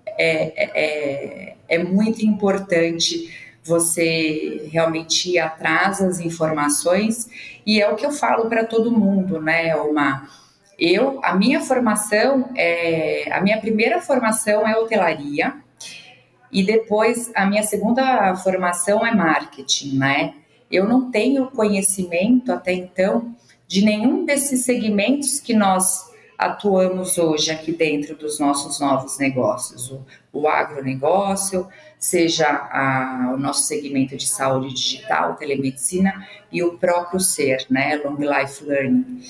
é, 0.06 0.52
é, 0.54 0.70
é, 0.76 1.56
é 1.68 1.78
muito 1.82 2.24
importante 2.24 3.36
você 3.64 4.68
realmente 4.70 5.32
ir 5.32 5.40
atrás 5.40 5.98
das 5.98 6.20
informações 6.20 7.28
e 7.66 7.82
é 7.82 7.90
o 7.90 7.96
que 7.96 8.06
eu 8.06 8.12
falo 8.12 8.48
para 8.48 8.64
todo 8.64 8.92
mundo, 8.92 9.42
né, 9.42 9.74
Uma 9.74 10.28
Eu, 10.78 11.18
a 11.24 11.34
minha 11.34 11.60
formação 11.60 12.48
é, 12.54 13.28
a 13.32 13.40
minha 13.40 13.60
primeira 13.60 14.00
formação 14.00 14.68
é 14.68 14.78
hotelaria, 14.78 15.65
e 16.57 16.62
depois, 16.62 17.31
a 17.35 17.45
minha 17.45 17.62
segunda 17.62 18.35
formação 18.37 19.07
é 19.07 19.14
marketing, 19.14 19.99
né? 19.99 20.35
Eu 20.71 20.88
não 20.88 21.11
tenho 21.11 21.51
conhecimento 21.51 22.51
até 22.51 22.73
então 22.73 23.37
de 23.69 23.85
nenhum 23.85 24.25
desses 24.25 24.64
segmentos 24.64 25.38
que 25.38 25.53
nós 25.53 26.11
atuamos 26.38 27.19
hoje 27.19 27.51
aqui 27.51 27.73
dentro 27.73 28.16
dos 28.16 28.40
nossos 28.40 28.81
novos 28.81 29.19
negócios, 29.19 29.90
o, 29.90 30.01
o 30.33 30.49
agronegócio, 30.49 31.69
seja 31.99 32.49
a, 32.49 33.35
o 33.35 33.38
nosso 33.38 33.64
segmento 33.64 34.16
de 34.16 34.27
saúde 34.27 34.73
digital, 34.73 35.37
telemedicina 35.37 36.27
e 36.51 36.62
o 36.62 36.79
próprio 36.79 37.21
ser, 37.21 37.66
né, 37.69 37.97
Long 38.03 38.16
Life 38.16 38.64
Learning. 38.64 39.21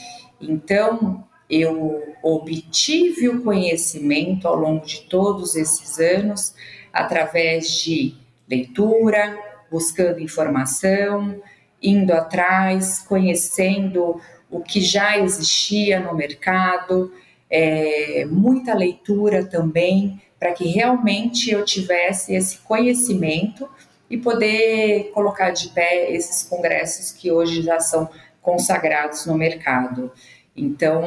Então, 0.40 1.24
eu 1.50 2.04
obtive 2.22 3.28
o 3.28 3.42
conhecimento 3.42 4.46
ao 4.46 4.54
longo 4.54 4.86
de 4.86 5.00
todos 5.02 5.56
esses 5.56 5.98
anos 5.98 6.54
através 6.96 7.70
de 7.82 8.14
leitura, 8.48 9.38
buscando 9.70 10.20
informação, 10.20 11.40
indo 11.82 12.12
atrás, 12.12 13.00
conhecendo 13.00 14.20
o 14.50 14.60
que 14.60 14.80
já 14.80 15.18
existia 15.18 16.00
no 16.00 16.14
mercado, 16.14 17.12
é, 17.50 18.24
muita 18.28 18.74
leitura 18.74 19.44
também, 19.44 20.20
para 20.38 20.52
que 20.52 20.66
realmente 20.66 21.50
eu 21.50 21.64
tivesse 21.64 22.34
esse 22.34 22.58
conhecimento 22.58 23.68
e 24.08 24.16
poder 24.16 25.10
colocar 25.12 25.50
de 25.50 25.68
pé 25.70 26.12
esses 26.12 26.48
congressos 26.48 27.10
que 27.10 27.30
hoje 27.30 27.62
já 27.62 27.80
são 27.80 28.08
consagrados 28.40 29.26
no 29.26 29.36
mercado. 29.36 30.12
Então, 30.56 31.02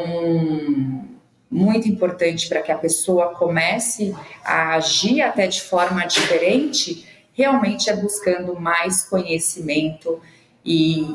muito 1.50 1.88
importante 1.88 2.48
para 2.48 2.62
que 2.62 2.72
a 2.72 2.78
pessoa 2.78 3.34
comece 3.34 4.16
a 4.44 4.76
agir 4.76 5.22
até 5.22 5.48
de 5.48 5.62
forma 5.62 6.06
diferente, 6.06 7.08
realmente 7.34 7.90
é 7.90 7.96
buscando 7.96 8.60
mais 8.60 9.04
conhecimento 9.04 10.22
e 10.64 11.08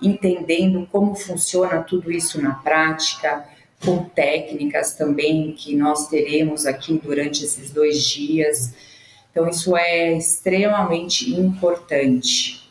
entendendo 0.00 0.88
como 0.90 1.14
funciona 1.14 1.82
tudo 1.82 2.10
isso 2.10 2.40
na 2.40 2.54
prática, 2.54 3.44
com 3.84 4.04
técnicas 4.04 4.94
também 4.94 5.52
que 5.52 5.76
nós 5.76 6.08
teremos 6.08 6.66
aqui 6.66 6.98
durante 6.98 7.44
esses 7.44 7.70
dois 7.70 8.02
dias. 8.04 8.72
Então, 9.30 9.48
isso 9.48 9.76
é 9.76 10.16
extremamente 10.16 11.30
importante. 11.30 12.68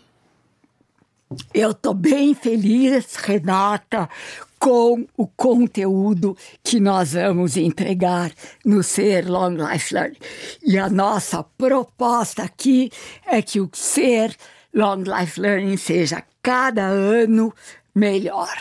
Eu 1.53 1.71
estou 1.71 1.93
bem 1.93 2.33
feliz, 2.33 3.15
Renata, 3.15 4.09
com 4.59 5.05
o 5.15 5.27
conteúdo 5.27 6.35
que 6.63 6.79
nós 6.79 7.13
vamos 7.13 7.57
entregar 7.57 8.31
no 8.65 8.81
Ser 8.83 9.29
Long 9.29 9.55
Life 9.55 9.93
Learning. 9.93 10.17
E 10.63 10.77
a 10.77 10.89
nossa 10.89 11.43
proposta 11.43 12.43
aqui 12.43 12.91
é 13.25 13.41
que 13.41 13.59
o 13.59 13.69
Ser 13.73 14.35
Long 14.73 15.03
Life 15.03 15.39
Learning 15.39 15.77
seja 15.77 16.23
cada 16.41 16.83
ano 16.83 17.53
melhor. 17.93 18.55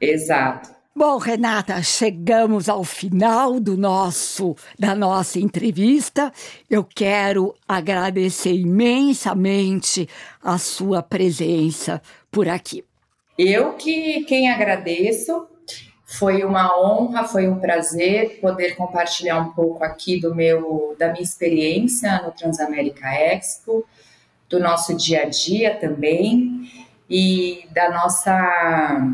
Exato. 0.00 0.80
Bom, 0.94 1.18
Renata, 1.18 1.82
chegamos 1.82 2.68
ao 2.68 2.82
final 2.82 3.60
do 3.60 3.76
nosso 3.76 4.56
da 4.78 4.94
nossa 4.94 5.38
entrevista. 5.38 6.32
Eu 6.68 6.84
quero 6.84 7.54
agradecer 7.66 8.54
imensamente 8.54 10.08
a 10.42 10.58
sua 10.58 11.02
presença 11.02 12.02
por 12.30 12.48
aqui. 12.48 12.84
Eu 13.42 13.72
que 13.72 14.22
quem 14.24 14.50
agradeço. 14.50 15.48
Foi 16.04 16.44
uma 16.44 16.78
honra, 16.78 17.24
foi 17.24 17.48
um 17.48 17.58
prazer 17.58 18.38
poder 18.38 18.76
compartilhar 18.76 19.38
um 19.38 19.52
pouco 19.52 19.82
aqui 19.82 20.20
do 20.20 20.34
meu 20.34 20.94
da 20.98 21.10
minha 21.10 21.22
experiência 21.22 22.20
no 22.20 22.32
Transamérica 22.32 23.08
Expo, 23.08 23.86
do 24.46 24.60
nosso 24.60 24.94
dia 24.94 25.22
a 25.22 25.24
dia 25.24 25.74
também 25.76 26.70
e 27.08 27.66
da 27.70 27.88
nossa 27.88 29.08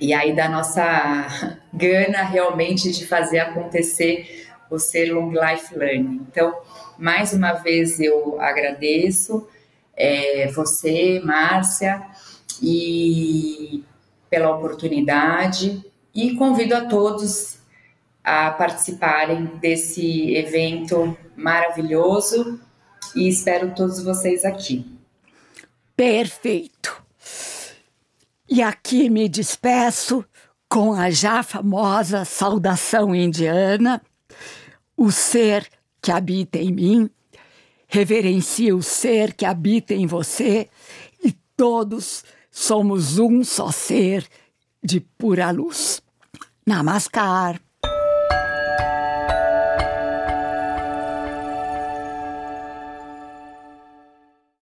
e 0.00 0.14
aí 0.14 0.34
da 0.34 0.48
nossa 0.48 1.26
gana 1.74 2.22
realmente 2.22 2.90
de 2.90 3.06
fazer 3.06 3.40
acontecer 3.40 4.46
o 4.70 4.78
ser 4.78 5.12
Long 5.12 5.32
Life 5.32 5.76
Learning. 5.76 6.26
Então, 6.30 6.56
mais 6.96 7.34
uma 7.34 7.52
vez 7.52 8.00
eu 8.00 8.40
agradeço 8.40 9.46
é, 9.94 10.46
você, 10.46 11.20
Márcia, 11.22 12.00
e 12.62 13.84
pela 14.30 14.54
oportunidade 14.54 15.84
e 16.14 16.34
convido 16.34 16.74
a 16.74 16.84
todos 16.86 17.58
a 18.22 18.50
participarem 18.50 19.46
desse 19.60 20.34
evento 20.34 21.16
maravilhoso 21.36 22.60
e 23.14 23.28
espero 23.28 23.74
todos 23.74 24.02
vocês 24.02 24.44
aqui. 24.44 24.84
Perfeito. 25.96 27.02
E 28.48 28.62
aqui 28.62 29.10
me 29.10 29.28
despeço 29.28 30.24
com 30.68 30.92
a 30.92 31.10
já 31.10 31.42
famosa 31.42 32.24
saudação 32.24 33.14
indiana: 33.14 34.00
o 34.96 35.10
ser 35.10 35.68
que 36.00 36.12
habita 36.12 36.58
em 36.58 36.72
mim, 36.72 37.10
reverencia 37.86 38.76
o 38.76 38.82
ser 38.82 39.34
que 39.34 39.44
habita 39.44 39.94
em 39.94 40.06
você, 40.06 40.68
e 41.22 41.32
todos 41.56 42.24
somos 42.58 43.18
um 43.18 43.44
só 43.44 43.70
ser 43.70 44.26
de 44.82 45.00
pura 45.00 45.50
luz. 45.50 46.02
Namaskar. 46.66 47.60